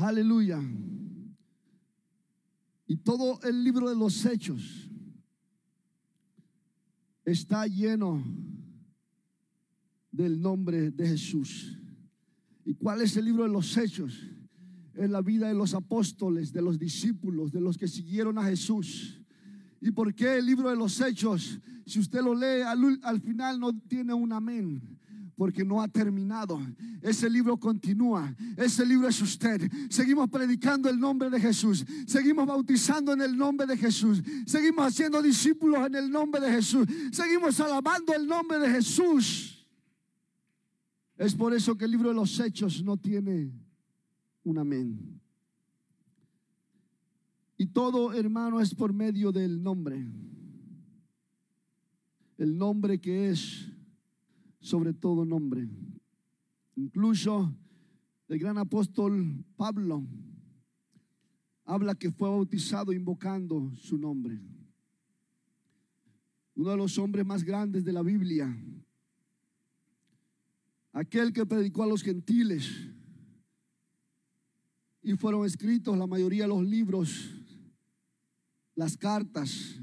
Aleluya. 0.00 0.60
Y 2.86 2.96
todo 2.96 3.40
el 3.42 3.62
libro 3.62 3.88
de 3.88 3.96
los 3.96 4.24
hechos 4.24 4.90
está 7.24 7.66
lleno 7.66 8.22
del 10.10 10.40
nombre 10.40 10.90
de 10.90 11.08
Jesús. 11.08 11.78
¿Y 12.64 12.74
cuál 12.74 13.02
es 13.02 13.16
el 13.16 13.26
libro 13.26 13.44
de 13.44 13.50
los 13.50 13.76
hechos? 13.76 14.18
Es 14.94 15.10
la 15.10 15.20
vida 15.20 15.48
de 15.48 15.54
los 15.54 15.74
apóstoles, 15.74 16.52
de 16.52 16.62
los 16.62 16.78
discípulos, 16.78 17.52
de 17.52 17.60
los 17.60 17.76
que 17.76 17.88
siguieron 17.88 18.38
a 18.38 18.44
Jesús. 18.44 19.20
¿Y 19.80 19.90
por 19.90 20.14
qué 20.14 20.38
el 20.38 20.46
libro 20.46 20.70
de 20.70 20.76
los 20.76 21.00
hechos? 21.00 21.58
Si 21.86 21.98
usted 21.98 22.22
lo 22.22 22.34
lee 22.34 22.62
al, 22.62 23.00
al 23.02 23.20
final 23.20 23.58
no 23.58 23.78
tiene 23.80 24.14
un 24.14 24.32
amén 24.32 25.00
porque 25.36 25.64
no 25.64 25.82
ha 25.82 25.88
terminado. 25.88 26.60
Ese 27.00 27.28
libro 27.28 27.58
continúa. 27.58 28.34
Ese 28.56 28.84
libro 28.84 29.08
es 29.08 29.20
usted. 29.20 29.70
Seguimos 29.88 30.28
predicando 30.28 30.88
el 30.88 30.98
nombre 30.98 31.30
de 31.30 31.40
Jesús. 31.40 31.84
Seguimos 32.06 32.46
bautizando 32.46 33.12
en 33.12 33.22
el 33.22 33.36
nombre 33.36 33.66
de 33.66 33.76
Jesús. 33.76 34.22
Seguimos 34.46 34.86
haciendo 34.86 35.22
discípulos 35.22 35.86
en 35.86 35.94
el 35.94 36.10
nombre 36.10 36.40
de 36.40 36.50
Jesús. 36.50 36.86
Seguimos 37.10 37.58
alabando 37.60 38.14
el 38.14 38.26
nombre 38.26 38.58
de 38.58 38.68
Jesús. 38.70 39.66
Es 41.16 41.34
por 41.34 41.54
eso 41.54 41.76
que 41.76 41.84
el 41.84 41.90
libro 41.90 42.08
de 42.08 42.14
los 42.14 42.38
hechos 42.40 42.82
no 42.82 42.96
tiene 42.96 43.52
un 44.44 44.58
amén. 44.58 45.20
Y 47.56 47.66
todo, 47.66 48.12
hermano, 48.12 48.60
es 48.60 48.74
por 48.74 48.92
medio 48.92 49.30
del 49.30 49.62
nombre. 49.62 50.04
El 52.38 52.58
nombre 52.58 53.00
que 53.00 53.30
es 53.30 53.71
sobre 54.62 54.94
todo 54.94 55.24
nombre. 55.24 55.68
Incluso 56.76 57.54
el 58.28 58.38
gran 58.38 58.56
apóstol 58.56 59.44
Pablo 59.56 60.06
habla 61.64 61.94
que 61.94 62.10
fue 62.10 62.28
bautizado 62.30 62.92
invocando 62.92 63.70
su 63.74 63.98
nombre. 63.98 64.40
Uno 66.54 66.70
de 66.70 66.76
los 66.76 66.96
hombres 66.98 67.26
más 67.26 67.42
grandes 67.42 67.84
de 67.84 67.92
la 67.92 68.02
Biblia, 68.02 68.56
aquel 70.92 71.32
que 71.32 71.44
predicó 71.44 71.82
a 71.82 71.88
los 71.88 72.02
gentiles 72.02 72.70
y 75.02 75.14
fueron 75.14 75.44
escritos 75.44 75.98
la 75.98 76.06
mayoría 76.06 76.44
de 76.44 76.48
los 76.48 76.62
libros, 76.62 77.34
las 78.76 78.96
cartas 78.96 79.76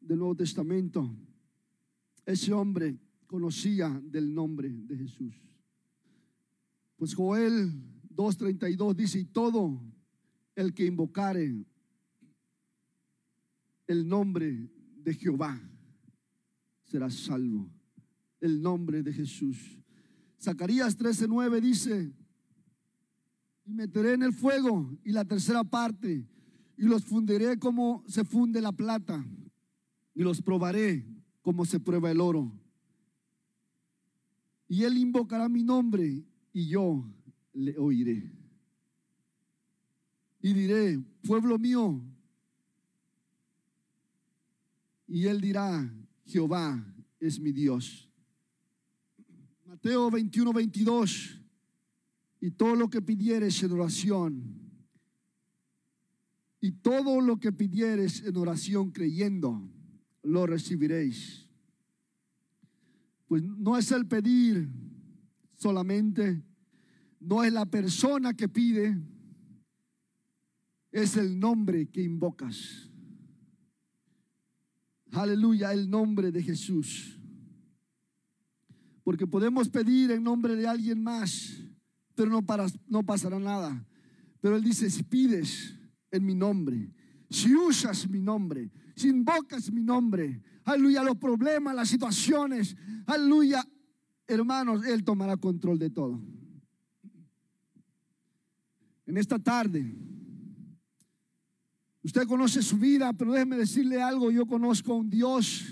del 0.00 0.18
Nuevo 0.18 0.36
Testamento. 0.36 1.10
Ese 2.24 2.52
hombre 2.52 2.96
conocía 3.30 3.88
del 4.06 4.34
nombre 4.34 4.68
de 4.68 4.96
Jesús. 4.96 5.32
Pues 6.96 7.14
Joel 7.14 7.72
2.32 8.12 8.96
dice, 8.96 9.20
y 9.20 9.24
todo 9.24 9.80
el 10.56 10.74
que 10.74 10.86
invocare 10.86 11.64
el 13.86 14.08
nombre 14.08 14.68
de 14.96 15.14
Jehová 15.14 15.62
será 16.82 17.08
salvo. 17.08 17.70
El 18.40 18.60
nombre 18.60 19.04
de 19.04 19.12
Jesús. 19.12 19.78
Zacarías 20.42 20.98
13.9 20.98 21.60
dice, 21.60 22.12
y 23.64 23.72
meteré 23.72 24.14
en 24.14 24.24
el 24.24 24.32
fuego 24.32 24.98
y 25.04 25.12
la 25.12 25.24
tercera 25.24 25.62
parte, 25.62 26.28
y 26.76 26.82
los 26.82 27.04
fundiré 27.04 27.60
como 27.60 28.02
se 28.08 28.24
funde 28.24 28.60
la 28.60 28.72
plata, 28.72 29.24
y 30.16 30.24
los 30.24 30.42
probaré 30.42 31.06
como 31.42 31.64
se 31.64 31.78
prueba 31.78 32.10
el 32.10 32.20
oro 32.20 32.60
y 34.70 34.84
él 34.84 34.98
invocará 34.98 35.48
mi 35.48 35.64
nombre 35.64 36.24
y 36.52 36.68
yo 36.68 37.04
le 37.54 37.76
oiré. 37.76 38.32
Y 40.40 40.52
diré, 40.52 40.96
pueblo 41.24 41.58
mío. 41.58 42.00
Y 45.08 45.26
él 45.26 45.40
dirá, 45.40 45.92
Jehová 46.24 46.86
es 47.18 47.40
mi 47.40 47.50
Dios. 47.50 48.08
Mateo 49.66 50.08
21, 50.08 50.52
22. 50.52 51.40
Y 52.40 52.52
todo 52.52 52.76
lo 52.76 52.88
que 52.88 53.02
pidieres 53.02 53.60
en 53.64 53.72
oración. 53.72 54.56
Y 56.60 56.70
todo 56.70 57.20
lo 57.20 57.40
que 57.40 57.50
pidieres 57.50 58.22
en 58.22 58.36
oración 58.36 58.92
creyendo, 58.92 59.68
lo 60.22 60.46
recibiréis 60.46 61.49
pues 63.30 63.44
no 63.44 63.78
es 63.78 63.92
el 63.92 64.08
pedir 64.08 64.68
solamente, 65.56 66.42
no 67.20 67.44
es 67.44 67.52
la 67.52 67.64
persona 67.64 68.34
que 68.34 68.48
pide, 68.48 69.00
es 70.90 71.16
el 71.16 71.38
nombre 71.38 71.88
que 71.90 72.02
invocas. 72.02 72.90
Aleluya, 75.12 75.72
el 75.72 75.88
nombre 75.88 76.32
de 76.32 76.42
Jesús. 76.42 77.20
Porque 79.04 79.28
podemos 79.28 79.68
pedir 79.68 80.10
en 80.10 80.24
nombre 80.24 80.56
de 80.56 80.66
alguien 80.66 81.00
más, 81.00 81.56
pero 82.16 82.30
no, 82.30 82.44
para, 82.44 82.66
no 82.88 83.04
pasará 83.06 83.38
nada. 83.38 83.86
Pero 84.40 84.56
Él 84.56 84.64
dice, 84.64 84.90
si 84.90 85.04
pides 85.04 85.78
en 86.10 86.26
mi 86.26 86.34
nombre, 86.34 86.92
si 87.30 87.54
usas 87.54 88.10
mi 88.10 88.20
nombre, 88.20 88.72
si 88.96 89.06
invocas 89.06 89.70
mi 89.70 89.84
nombre, 89.84 90.42
aleluya, 90.64 91.02
los 91.02 91.16
problemas, 91.16 91.74
las 91.74 91.88
situaciones, 91.88 92.76
aleluya, 93.06 93.66
hermanos, 94.26 94.84
Él 94.86 95.04
tomará 95.04 95.36
control 95.36 95.78
de 95.78 95.90
todo. 95.90 96.20
En 99.06 99.16
esta 99.16 99.38
tarde, 99.38 99.92
usted 102.02 102.26
conoce 102.26 102.62
su 102.62 102.78
vida, 102.78 103.12
pero 103.12 103.32
déjeme 103.32 103.56
decirle 103.56 104.00
algo, 104.00 104.30
yo 104.30 104.46
conozco 104.46 104.92
a 104.92 104.96
un 104.96 105.10
Dios, 105.10 105.64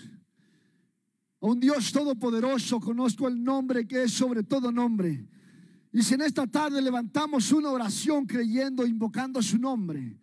a 1.41 1.47
un 1.47 1.61
Dios 1.61 1.93
todopoderoso, 1.93 2.81
conozco 2.81 3.29
el 3.29 3.43
nombre 3.43 3.87
que 3.87 4.05
es 4.05 4.13
sobre 4.13 4.43
todo 4.43 4.73
nombre. 4.73 5.29
Y 5.93 6.03
si 6.03 6.15
en 6.15 6.23
esta 6.23 6.47
tarde 6.47 6.83
levantamos 6.83 7.53
una 7.53 7.71
oración 7.71 8.27
creyendo, 8.27 8.85
invocando 8.85 9.41
su 9.41 9.59
nombre, 9.59 10.19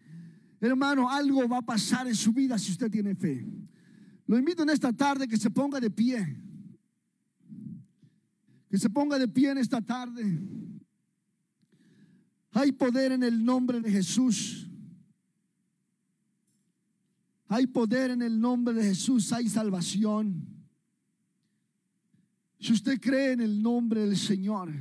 hermano, 0.59 1.09
algo 1.09 1.47
va 1.47 1.59
a 1.59 1.65
pasar 1.65 2.07
en 2.07 2.15
su 2.15 2.33
vida 2.33 2.57
si 2.57 2.71
usted 2.71 2.91
tiene 2.91 3.15
fe. 3.15 3.47
Lo 4.27 4.37
invito 4.37 4.63
en 4.63 4.69
esta 4.69 4.91
tarde 4.91 5.27
que 5.27 5.37
se 5.37 5.49
ponga 5.49 5.79
de 5.79 5.89
pie. 5.89 6.41
Que 8.69 8.77
se 8.77 8.89
ponga 8.89 9.19
de 9.19 9.27
pie 9.27 9.51
en 9.51 9.59
esta 9.59 9.81
tarde. 9.81 10.41
Hay 12.51 12.71
poder 12.71 13.11
en 13.11 13.23
el 13.23 13.43
nombre 13.43 13.79
de 13.81 13.91
Jesús. 13.91 14.67
Hay 17.47 17.67
poder 17.67 18.11
en 18.11 18.21
el 18.21 18.39
nombre 18.39 18.73
de 18.73 18.83
Jesús. 18.83 19.31
Hay 19.31 19.47
salvación. 19.47 20.47
Si 22.59 22.73
usted 22.73 22.99
cree 22.99 23.33
en 23.33 23.41
el 23.41 23.61
nombre 23.61 24.01
del 24.01 24.17
Señor. 24.17 24.71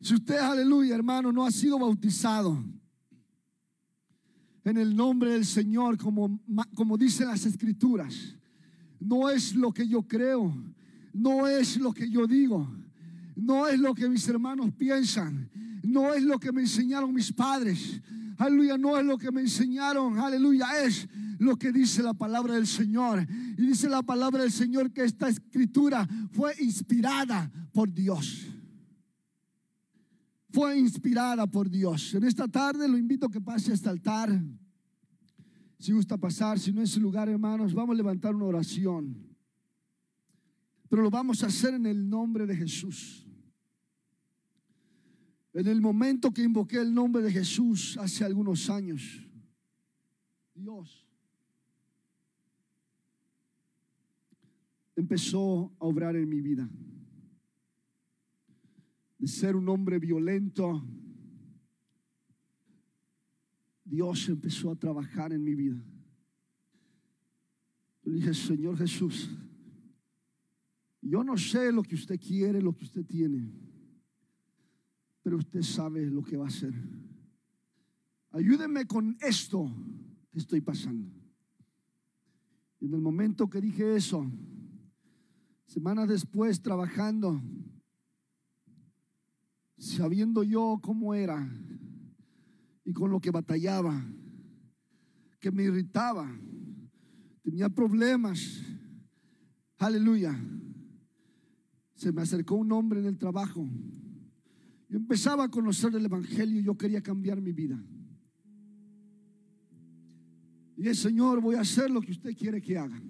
Si 0.00 0.14
usted, 0.14 0.36
aleluya, 0.36 0.94
hermano, 0.94 1.32
no 1.32 1.44
ha 1.44 1.50
sido 1.50 1.78
bautizado 1.78 2.62
en 4.64 4.78
el 4.78 4.96
nombre 4.96 5.32
del 5.32 5.44
Señor, 5.44 5.98
como, 5.98 6.40
como 6.74 6.96
dicen 6.96 7.28
las 7.28 7.44
escrituras. 7.44 8.36
No 8.98 9.28
es 9.28 9.54
lo 9.54 9.72
que 9.72 9.86
yo 9.86 10.02
creo, 10.02 10.54
no 11.12 11.46
es 11.46 11.76
lo 11.76 11.92
que 11.92 12.08
yo 12.08 12.26
digo, 12.26 12.66
no 13.36 13.66
es 13.66 13.78
lo 13.78 13.94
que 13.94 14.08
mis 14.08 14.26
hermanos 14.28 14.72
piensan, 14.76 15.50
no 15.82 16.14
es 16.14 16.22
lo 16.22 16.38
que 16.38 16.52
me 16.52 16.62
enseñaron 16.62 17.12
mis 17.12 17.32
padres. 17.32 18.00
Aleluya, 18.38 18.78
no 18.78 18.98
es 18.98 19.04
lo 19.04 19.18
que 19.18 19.30
me 19.30 19.42
enseñaron, 19.42 20.18
aleluya, 20.18 20.66
es 20.82 21.06
lo 21.38 21.56
que 21.56 21.70
dice 21.70 22.02
la 22.02 22.14
palabra 22.14 22.54
del 22.54 22.66
Señor. 22.66 23.26
Y 23.58 23.66
dice 23.66 23.88
la 23.88 24.02
palabra 24.02 24.42
del 24.42 24.52
Señor 24.52 24.92
que 24.92 25.04
esta 25.04 25.28
escritura 25.28 26.08
fue 26.32 26.54
inspirada 26.60 27.50
por 27.72 27.92
Dios 27.92 28.53
fue 30.54 30.78
inspirada 30.78 31.48
por 31.48 31.68
Dios. 31.68 32.14
En 32.14 32.22
esta 32.22 32.46
tarde 32.46 32.86
lo 32.88 32.96
invito 32.96 33.26
a 33.26 33.30
que 33.30 33.40
pase 33.40 33.72
a 33.72 33.74
este 33.74 33.88
altar. 33.88 34.30
Si 35.80 35.90
gusta 35.90 36.16
pasar, 36.16 36.60
si 36.60 36.72
no 36.72 36.80
es 36.80 36.96
el 36.96 37.02
lugar, 37.02 37.28
hermanos, 37.28 37.74
vamos 37.74 37.94
a 37.94 37.96
levantar 37.96 38.36
una 38.36 38.44
oración. 38.44 39.36
Pero 40.88 41.02
lo 41.02 41.10
vamos 41.10 41.42
a 41.42 41.48
hacer 41.48 41.74
en 41.74 41.86
el 41.86 42.08
nombre 42.08 42.46
de 42.46 42.54
Jesús. 42.54 43.26
En 45.52 45.66
el 45.66 45.80
momento 45.80 46.32
que 46.32 46.44
invoqué 46.44 46.80
el 46.80 46.94
nombre 46.94 47.20
de 47.20 47.32
Jesús 47.32 47.98
hace 47.98 48.24
algunos 48.24 48.70
años, 48.70 49.28
Dios 50.54 51.04
empezó 54.94 55.72
a 55.80 55.86
obrar 55.86 56.14
en 56.14 56.28
mi 56.28 56.40
vida 56.40 56.70
ser 59.26 59.56
un 59.56 59.68
hombre 59.68 59.98
violento, 59.98 60.82
Dios 63.84 64.28
empezó 64.28 64.70
a 64.70 64.76
trabajar 64.76 65.32
en 65.32 65.44
mi 65.44 65.54
vida. 65.54 65.84
Yo 68.02 68.10
le 68.10 68.16
dije, 68.16 68.34
Señor 68.34 68.76
Jesús, 68.76 69.30
yo 71.00 71.22
no 71.22 71.36
sé 71.36 71.70
lo 71.70 71.82
que 71.82 71.94
usted 71.94 72.18
quiere, 72.18 72.62
lo 72.62 72.74
que 72.74 72.84
usted 72.84 73.04
tiene, 73.04 73.50
pero 75.22 75.36
usted 75.36 75.62
sabe 75.62 76.06
lo 76.06 76.22
que 76.22 76.36
va 76.36 76.44
a 76.44 76.48
hacer. 76.48 76.74
ayúdeme 78.30 78.86
con 78.86 79.16
esto 79.20 79.70
que 80.30 80.38
estoy 80.38 80.60
pasando. 80.60 81.10
Y 82.80 82.86
en 82.86 82.94
el 82.94 83.00
momento 83.00 83.48
que 83.48 83.60
dije 83.60 83.96
eso, 83.96 84.30
semanas 85.66 86.08
después 86.08 86.60
trabajando, 86.60 87.40
sabiendo 89.76 90.42
yo 90.42 90.78
cómo 90.82 91.14
era 91.14 91.48
y 92.84 92.92
con 92.92 93.10
lo 93.10 93.20
que 93.20 93.30
batallaba, 93.30 94.04
que 95.40 95.50
me 95.50 95.64
irritaba, 95.64 96.30
tenía 97.42 97.68
problemas, 97.68 98.62
aleluya, 99.78 100.38
se 101.94 102.12
me 102.12 102.22
acercó 102.22 102.56
un 102.56 102.72
hombre 102.72 103.00
en 103.00 103.06
el 103.06 103.18
trabajo. 103.18 103.66
Yo 104.88 104.98
empezaba 104.98 105.44
a 105.44 105.50
conocer 105.50 105.94
el 105.94 106.04
Evangelio 106.04 106.60
y 106.60 106.64
yo 106.64 106.76
quería 106.76 107.02
cambiar 107.02 107.40
mi 107.40 107.52
vida. 107.52 107.82
Y 110.76 110.88
el 110.88 110.96
Señor, 110.96 111.40
voy 111.40 111.54
a 111.54 111.60
hacer 111.60 111.90
lo 111.90 112.00
que 112.00 112.12
usted 112.12 112.36
quiere 112.36 112.60
que 112.60 112.76
haga. 112.76 113.00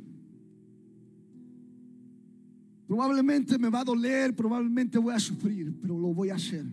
Probablemente 2.87 3.59
me 3.59 3.71
va 3.71 3.81
a 3.81 3.85
doler, 3.85 4.37
probablemente 4.37 4.99
voy 4.99 5.15
a 5.15 5.19
sufrir, 5.19 5.75
pero 5.81 5.99
lo 5.99 6.13
voy 6.13 6.31
a 6.31 6.35
hacer. 6.35 6.67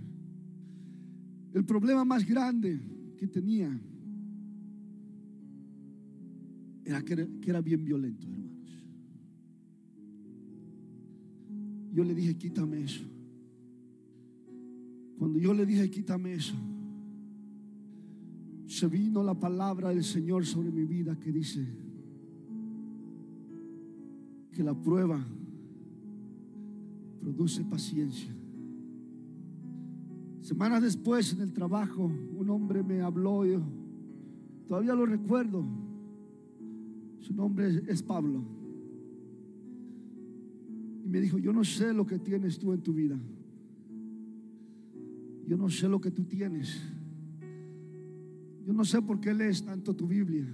El 1.53 1.65
problema 1.65 2.03
más 2.03 2.25
grande 2.25 2.79
que 3.17 3.27
tenía 3.27 3.79
era 6.83 7.01
que, 7.01 7.27
era 7.45 7.61
bien 7.61 7.83
violento, 7.83 8.27
hermanos. 8.27 8.51
Yo 11.93 12.03
le 12.03 12.15
dije, 12.15 12.37
quítame 12.37 12.83
eso. 12.83 13.03
Cuando 15.17 15.39
yo 15.39 15.53
le 15.53 15.65
dije, 15.65 15.89
quítame 15.89 16.33
eso, 16.33 16.55
se 18.65 18.87
vino 18.87 19.23
la 19.23 19.37
palabra 19.37 19.89
del 19.89 20.03
Señor 20.03 20.45
sobre 20.45 20.71
mi 20.71 20.85
vida 20.85 21.17
que 21.19 21.31
dice 21.31 21.65
que 24.51 24.63
la 24.63 24.73
prueba 24.73 25.25
produce 27.21 27.63
paciencia. 27.63 28.35
Semanas 30.41 30.81
después 30.81 31.33
en 31.33 31.41
el 31.41 31.53
trabajo, 31.53 32.05
un 32.05 32.49
hombre 32.49 32.83
me 32.83 33.01
habló, 33.01 33.45
yo 33.45 33.61
todavía 34.67 34.95
lo 34.95 35.05
recuerdo. 35.05 35.63
Su 37.19 37.33
nombre 37.33 37.83
es 37.87 38.01
Pablo. 38.01 38.43
Y 41.03 41.07
me 41.07 41.21
dijo, 41.21 41.37
yo 41.37 41.53
no 41.53 41.63
sé 41.63 41.93
lo 41.93 42.05
que 42.05 42.17
tienes 42.17 42.57
tú 42.57 42.73
en 42.73 42.81
tu 42.81 42.93
vida. 42.93 43.19
Yo 45.45 45.57
no 45.57 45.69
sé 45.69 45.87
lo 45.87 46.01
que 46.01 46.09
tú 46.09 46.23
tienes. 46.23 46.81
Yo 48.65 48.73
no 48.73 48.83
sé 48.83 49.01
por 49.01 49.19
qué 49.19 49.33
lees 49.33 49.63
tanto 49.63 49.95
tu 49.95 50.07
Biblia. 50.07 50.47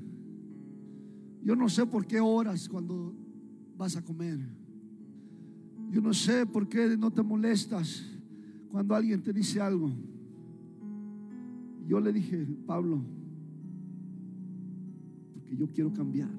Yo 1.44 1.56
no 1.56 1.70
sé 1.70 1.86
por 1.86 2.06
qué 2.06 2.20
oras 2.20 2.68
cuando 2.68 3.16
vas 3.78 3.96
a 3.96 4.04
comer. 4.04 4.57
Yo 5.90 6.02
no 6.02 6.14
sé 6.14 6.46
por 6.46 6.68
qué 6.68 6.98
no 6.98 7.12
te 7.12 7.24
molestas 7.24 8.06
cuando 8.70 8.96
alguien 8.96 9.22
te 9.22 9.32
dice 9.32 9.62
algo. 9.62 9.92
Yo 11.88 12.00
le 12.00 12.12
dije, 12.12 12.46
Pablo, 12.66 13.02
porque 15.34 15.56
yo 15.56 15.68
quiero 15.72 15.94
cambiar. 15.94 16.30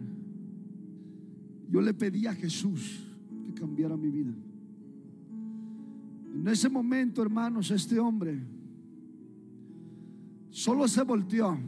Yo 1.70 1.80
le 1.80 1.94
pedí 1.94 2.26
a 2.26 2.34
Jesús 2.34 3.06
que 3.44 3.54
cambiara 3.54 3.96
mi 3.96 4.10
vida. 4.10 4.32
En 6.34 6.46
ese 6.46 6.68
momento, 6.68 7.22
hermanos, 7.22 7.70
este 7.70 7.98
hombre 7.98 8.38
solo 10.50 10.86
se 10.86 11.02
volteó 11.02 11.58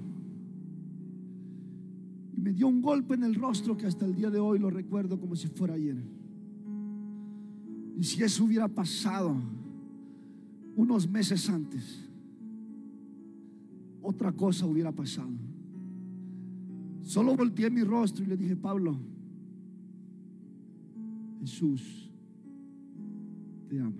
y 2.36 2.40
me 2.40 2.52
dio 2.52 2.68
un 2.68 2.82
golpe 2.82 3.14
en 3.14 3.24
el 3.24 3.34
rostro 3.34 3.76
que 3.76 3.86
hasta 3.86 4.04
el 4.04 4.14
día 4.14 4.30
de 4.30 4.38
hoy 4.38 4.58
lo 4.58 4.70
recuerdo 4.70 5.18
como 5.18 5.34
si 5.34 5.48
fuera 5.48 5.74
ayer. 5.74 5.96
Y 8.00 8.04
si 8.04 8.22
eso 8.22 8.46
hubiera 8.46 8.66
pasado 8.66 9.36
unos 10.74 11.06
meses 11.06 11.50
antes, 11.50 12.08
otra 14.00 14.32
cosa 14.32 14.64
hubiera 14.64 14.90
pasado. 14.90 15.28
Solo 17.02 17.36
volteé 17.36 17.68
mi 17.68 17.82
rostro 17.82 18.24
y 18.24 18.28
le 18.28 18.38
dije, 18.38 18.56
Pablo, 18.56 18.96
Jesús 21.40 22.10
te 23.68 23.78
ama. 23.78 23.92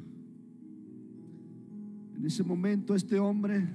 En 2.16 2.24
ese 2.24 2.42
momento 2.42 2.94
este 2.94 3.18
hombre 3.18 3.68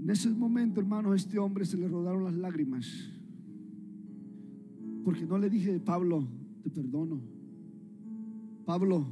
En 0.00 0.10
ese 0.10 0.28
momento, 0.30 0.80
hermano, 0.80 1.12
a 1.12 1.16
este 1.16 1.38
hombre 1.38 1.64
se 1.64 1.76
le 1.76 1.86
rodaron 1.86 2.24
las 2.24 2.34
lágrimas. 2.34 3.12
Porque 5.04 5.26
no 5.26 5.38
le 5.38 5.50
dije, 5.50 5.78
Pablo, 5.80 6.26
te 6.62 6.70
perdono. 6.70 7.20
Pablo, 8.64 9.06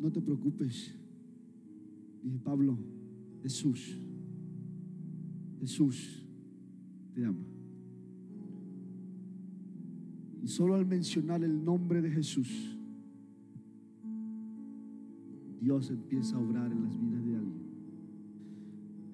no 0.00 0.10
te 0.12 0.20
preocupes. 0.20 0.94
Dije, 2.22 2.38
Pablo, 2.38 2.78
Jesús, 3.42 3.98
Jesús 5.60 6.24
te 7.14 7.24
ama. 7.24 7.44
Y 10.42 10.48
solo 10.48 10.74
al 10.74 10.86
mencionar 10.86 11.42
el 11.42 11.64
nombre 11.64 12.00
de 12.00 12.10
Jesús, 12.10 12.76
Dios 15.60 15.90
empieza 15.90 16.36
a 16.36 16.40
obrar 16.40 16.70
en 16.72 16.82
las 16.82 17.00
vidas 17.00 17.24
de 17.24 17.36
alguien. 17.36 17.62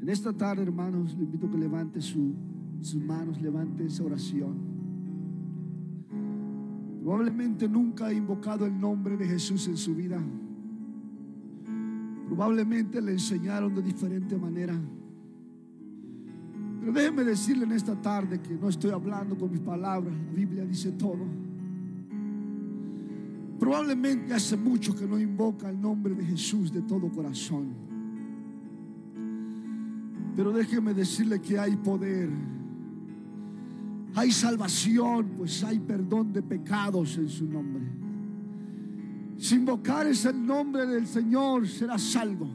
En 0.01 0.09
esta 0.09 0.33
tarde, 0.33 0.62
hermanos, 0.62 1.14
le 1.16 1.24
invito 1.24 1.46
a 1.46 1.51
que 1.51 1.59
levante 1.59 2.01
su- 2.01 2.35
sus 2.81 3.03
manos, 3.03 3.40
levante 3.42 3.85
esa 3.85 4.05
oración. 4.05 4.68
Probablemente 7.09 7.66
nunca 7.66 8.09
ha 8.09 8.12
invocado 8.12 8.66
el 8.66 8.79
nombre 8.79 9.16
de 9.16 9.27
Jesús 9.27 9.66
en 9.66 9.79
su 9.79 9.94
vida. 9.94 10.21
Probablemente 12.27 13.01
le 13.01 13.12
enseñaron 13.12 13.75
de 13.75 13.81
diferente 13.81 14.37
manera. 14.37 14.79
Pero 16.81 16.92
déjeme 16.92 17.25
decirle 17.25 17.64
en 17.64 17.73
esta 17.73 17.97
tarde 17.97 18.42
que 18.42 18.53
no 18.53 18.68
estoy 18.68 18.90
hablando 18.90 19.38
con 19.38 19.51
mis 19.51 19.61
palabras. 19.61 20.12
La 20.12 20.33
Biblia 20.35 20.66
dice 20.66 20.92
todo. 20.92 21.25
Probablemente 23.59 24.35
hace 24.35 24.59
mucho 24.59 24.94
que 24.94 25.07
no 25.07 25.18
invoca 25.18 25.71
el 25.71 25.81
nombre 25.81 26.14
de 26.14 26.27
Jesús 26.27 26.71
de 26.71 26.83
todo 26.83 27.09
corazón. 27.09 27.68
Pero 30.37 30.53
déjeme 30.53 30.92
decirle 30.92 31.40
que 31.40 31.59
hay 31.59 31.75
poder. 31.75 32.29
Hay 34.14 34.33
salvación, 34.33 35.35
pues 35.37 35.62
hay 35.62 35.79
perdón 35.79 36.33
de 36.33 36.42
pecados 36.42 37.16
en 37.18 37.29
su 37.29 37.47
nombre. 37.47 37.85
Si 39.38 39.55
invocares 39.55 40.25
el 40.25 40.44
nombre 40.44 40.87
del 40.87 41.07
Señor, 41.07 41.68
serás 41.68 42.03
salvo. 42.03 42.49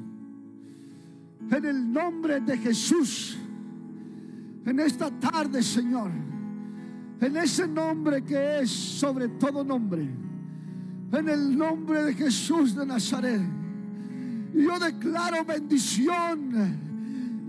En 1.50 1.66
el 1.66 1.92
nombre 1.92 2.42
de 2.42 2.58
Jesús, 2.58 3.38
en 4.66 4.80
esta 4.80 5.10
tarde, 5.12 5.62
Señor, 5.62 6.12
en 7.22 7.38
ese 7.38 7.68
nombre 7.68 8.24
que 8.24 8.60
es 8.60 8.70
sobre 8.70 9.30
todo 9.30 9.64
nombre, 9.64 10.10
en 11.12 11.30
el 11.30 11.58
nombre 11.58 12.04
de 12.04 12.14
Jesús 12.14 12.76
de 12.76 12.86
Nazaret, 12.86 13.42
yo 14.54 14.80
declaro 14.80 15.46
bendición. 15.46 16.93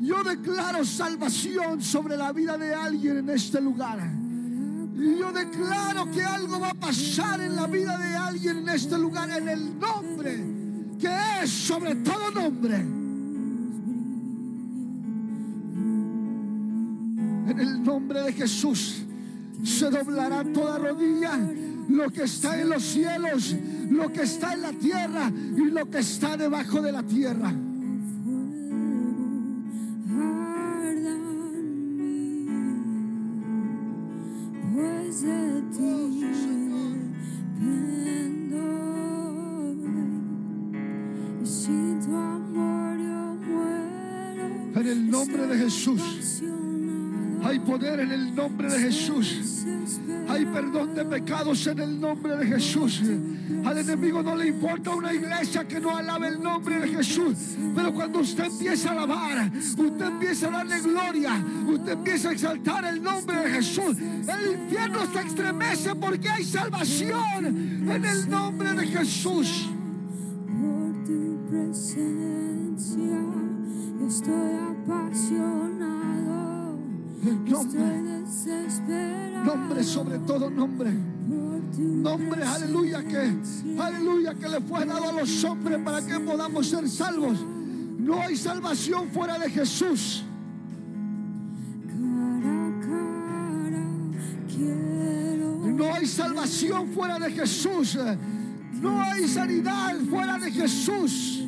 Yo 0.04 0.22
declaro 0.22 0.84
salvación 0.84 1.80
sobre 1.80 2.16
la 2.18 2.30
vida 2.32 2.58
de 2.58 2.74
alguien 2.74 3.16
en 3.16 3.30
este 3.30 3.58
lugar. 3.58 3.98
Yo 4.94 5.32
declaro 5.32 6.10
que 6.10 6.22
algo 6.22 6.60
va 6.60 6.70
a 6.70 6.74
pasar 6.74 7.40
en 7.40 7.56
la 7.56 7.66
vida 7.66 7.96
de 7.96 8.14
alguien 8.14 8.58
en 8.58 8.68
este 8.68 8.98
lugar 8.98 9.30
en 9.30 9.48
el 9.48 9.78
nombre 9.78 10.44
que 10.98 11.08
es 11.42 11.50
sobre 11.50 11.94
todo 11.96 12.30
nombre. 12.30 12.76
En 17.46 17.58
el 17.58 17.82
nombre 17.82 18.22
de 18.22 18.32
Jesús 18.34 19.04
se 19.62 19.90
doblará 19.90 20.44
toda 20.44 20.78
rodilla, 20.78 21.38
lo 21.88 22.10
que 22.10 22.24
está 22.24 22.60
en 22.60 22.68
los 22.68 22.82
cielos, 22.82 23.56
lo 23.90 24.12
que 24.12 24.22
está 24.22 24.52
en 24.52 24.62
la 24.62 24.72
tierra 24.72 25.30
y 25.30 25.64
lo 25.70 25.90
que 25.90 25.98
está 25.98 26.36
debajo 26.36 26.82
de 26.82 26.92
la 26.92 27.02
tierra. 27.02 27.54
Poder 47.78 47.98
en 48.00 48.12
el 48.12 48.34
nombre 48.34 48.70
de 48.70 48.78
Jesús. 48.78 49.64
Hay 50.28 50.46
perdón 50.46 50.94
de 50.94 51.04
pecados 51.04 51.66
en 51.66 51.80
el 51.80 52.00
nombre 52.00 52.36
de 52.36 52.46
Jesús. 52.46 53.02
Al 53.64 53.78
enemigo 53.78 54.22
no 54.22 54.36
le 54.36 54.46
importa 54.48 54.90
una 54.90 55.12
iglesia 55.12 55.66
que 55.66 55.80
no 55.80 55.96
alabe 55.96 56.28
el 56.28 56.40
nombre 56.40 56.78
de 56.78 56.88
Jesús. 56.88 57.34
Pero 57.74 57.92
cuando 57.92 58.20
usted 58.20 58.44
empieza 58.44 58.90
a 58.90 58.92
alabar, 58.92 59.50
usted 59.56 60.06
empieza 60.06 60.46
a 60.46 60.50
darle 60.50 60.80
gloria, 60.82 61.44
usted 61.66 61.92
empieza 61.92 62.28
a 62.28 62.32
exaltar 62.32 62.84
el 62.84 63.02
nombre 63.02 63.36
de 63.38 63.50
Jesús. 63.50 63.96
El 63.98 64.52
infierno 64.52 65.00
se 65.12 65.20
estremece 65.26 65.96
porque 65.96 66.28
hay 66.28 66.44
salvación 66.44 67.44
en 67.90 68.04
el 68.04 68.30
nombre 68.30 68.72
de 68.74 68.86
Jesús. 68.86 69.68
Nombre 79.56 79.84
sobre 79.84 80.18
todo 80.18 80.50
nombre. 80.50 80.92
Nombre, 81.76 82.42
aleluya, 82.44 83.02
que, 83.02 83.32
aleluya, 83.80 84.34
que 84.34 84.48
le 84.48 84.60
fue 84.60 84.84
dado 84.84 85.08
a 85.08 85.12
los 85.12 85.44
hombres 85.44 85.80
para 85.84 86.04
que 86.04 86.20
podamos 86.20 86.66
ser 86.68 86.88
salvos. 86.88 87.38
No 87.98 88.20
hay 88.20 88.36
salvación 88.36 89.08
fuera 89.10 89.38
de 89.38 89.50
Jesús. 89.50 90.24
No 95.76 95.94
hay 95.94 96.06
salvación 96.06 96.88
fuera 96.92 97.18
de 97.18 97.30
Jesús. 97.32 97.98
No 98.80 99.02
hay 99.02 99.26
sanidad 99.26 99.96
fuera 100.10 100.38
de 100.38 100.50
Jesús. 100.50 101.44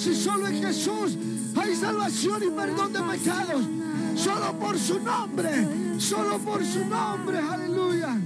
Clamaré 0.00 0.14
si 0.14 0.14
solo 0.14 0.46
en 0.46 0.62
Jesús 0.62 1.16
hay 1.56 1.76
salvación 1.76 2.42
y 2.42 2.50
perdón 2.50 2.92
de 2.92 3.00
pecados? 3.00 3.64
Solo 4.16 4.58
por 4.58 4.78
su 4.78 5.00
nombre, 5.00 5.50
solo 5.98 6.38
por 6.38 6.64
su 6.64 6.84
nombre, 6.86 7.38
aleluya. 7.38 8.18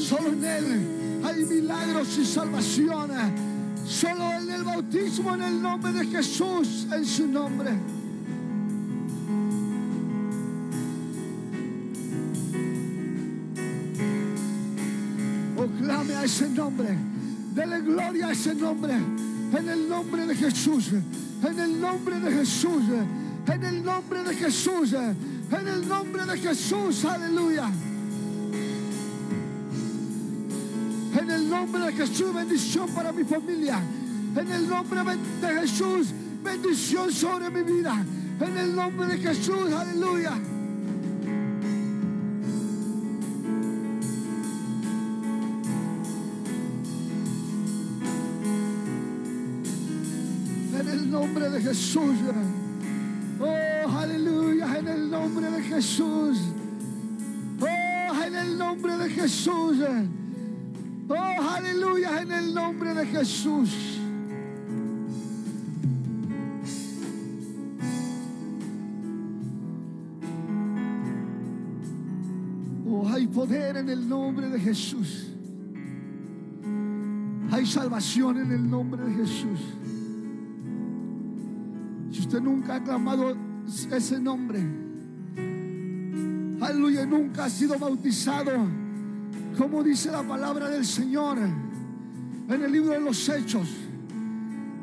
Solo 0.00 0.28
en 0.28 0.44
Él 0.44 1.22
hay 1.24 1.44
milagros 1.44 2.18
y 2.18 2.24
salvación. 2.24 3.10
Solo 3.86 4.32
en 4.34 4.50
el 4.50 4.62
bautismo 4.62 5.34
en 5.34 5.42
el 5.42 5.62
nombre 5.62 5.92
de 5.92 6.06
Jesús, 6.06 6.86
en 6.92 7.04
su 7.04 7.26
nombre. 7.26 7.70
Oh, 15.56 15.66
clame 15.78 16.14
a 16.14 16.24
ese 16.24 16.48
nombre. 16.48 16.96
Dele 17.54 17.80
gloria 17.80 18.28
a 18.28 18.32
ese 18.32 18.54
nombre. 18.54 18.94
En 18.94 19.68
el 19.68 19.88
nombre 19.88 20.26
de 20.26 20.34
Jesús. 20.34 20.90
En 21.42 21.58
el 21.58 21.80
nombre 21.80 22.18
de 22.18 22.30
Jesús. 22.30 22.82
En 23.46 23.64
el 23.64 23.84
nombre 23.84 24.22
de 24.22 24.34
Jesús. 24.34 24.92
En 24.94 25.68
el 25.68 25.88
nombre 25.88 26.24
de 26.24 26.38
Jesús. 26.38 27.04
Aleluya. 27.04 27.70
En 31.14 31.30
el 31.30 31.48
nombre 31.48 31.86
de 31.86 31.92
Jesús, 31.92 32.34
bendición 32.34 32.88
para 32.90 33.12
mi 33.12 33.24
familia. 33.24 33.80
En 34.34 34.50
el 34.50 34.68
nombre 34.68 35.00
de 35.42 35.60
Jesús, 35.60 36.08
bendición 36.42 37.12
sobre 37.12 37.50
mi 37.50 37.62
vida. 37.62 38.02
En 38.40 38.56
el 38.56 38.74
nombre 38.74 39.06
de 39.08 39.18
Jesús, 39.18 39.70
aleluya. 39.72 40.32
Jesús. 51.62 52.16
Oh, 53.40 53.98
aleluya, 53.98 54.78
en 54.78 54.88
el 54.88 55.10
nombre 55.10 55.50
de 55.50 55.62
Jesús. 55.62 56.38
Oh, 57.60 58.22
en 58.24 58.34
el 58.34 58.58
nombre 58.58 58.96
de 58.96 59.10
Jesús. 59.10 59.78
Oh, 61.08 61.14
aleluya, 61.14 62.22
en 62.22 62.32
el 62.32 62.54
nombre 62.54 62.94
de 62.94 63.06
Jesús. 63.06 64.00
Oh, 72.88 73.08
hay 73.08 73.26
poder 73.28 73.76
en 73.76 73.88
el 73.88 74.08
nombre 74.08 74.48
de 74.48 74.58
Jesús. 74.58 75.28
Hay 77.52 77.66
salvación 77.66 78.38
en 78.38 78.50
el 78.50 78.68
nombre 78.68 79.04
de 79.04 79.12
Jesús. 79.12 79.60
Si 82.12 82.20
usted 82.20 82.42
nunca 82.42 82.76
ha 82.76 82.84
clamado 82.84 83.34
ese 83.90 84.20
nombre, 84.20 84.60
aleluya, 86.60 87.06
nunca 87.06 87.46
ha 87.46 87.50
sido 87.50 87.78
bautizado, 87.78 88.52
como 89.56 89.82
dice 89.82 90.10
la 90.10 90.22
palabra 90.22 90.68
del 90.68 90.84
Señor 90.84 91.38
en 91.38 92.62
el 92.62 92.70
libro 92.70 92.90
de 92.90 93.00
los 93.00 93.28
Hechos, 93.30 93.66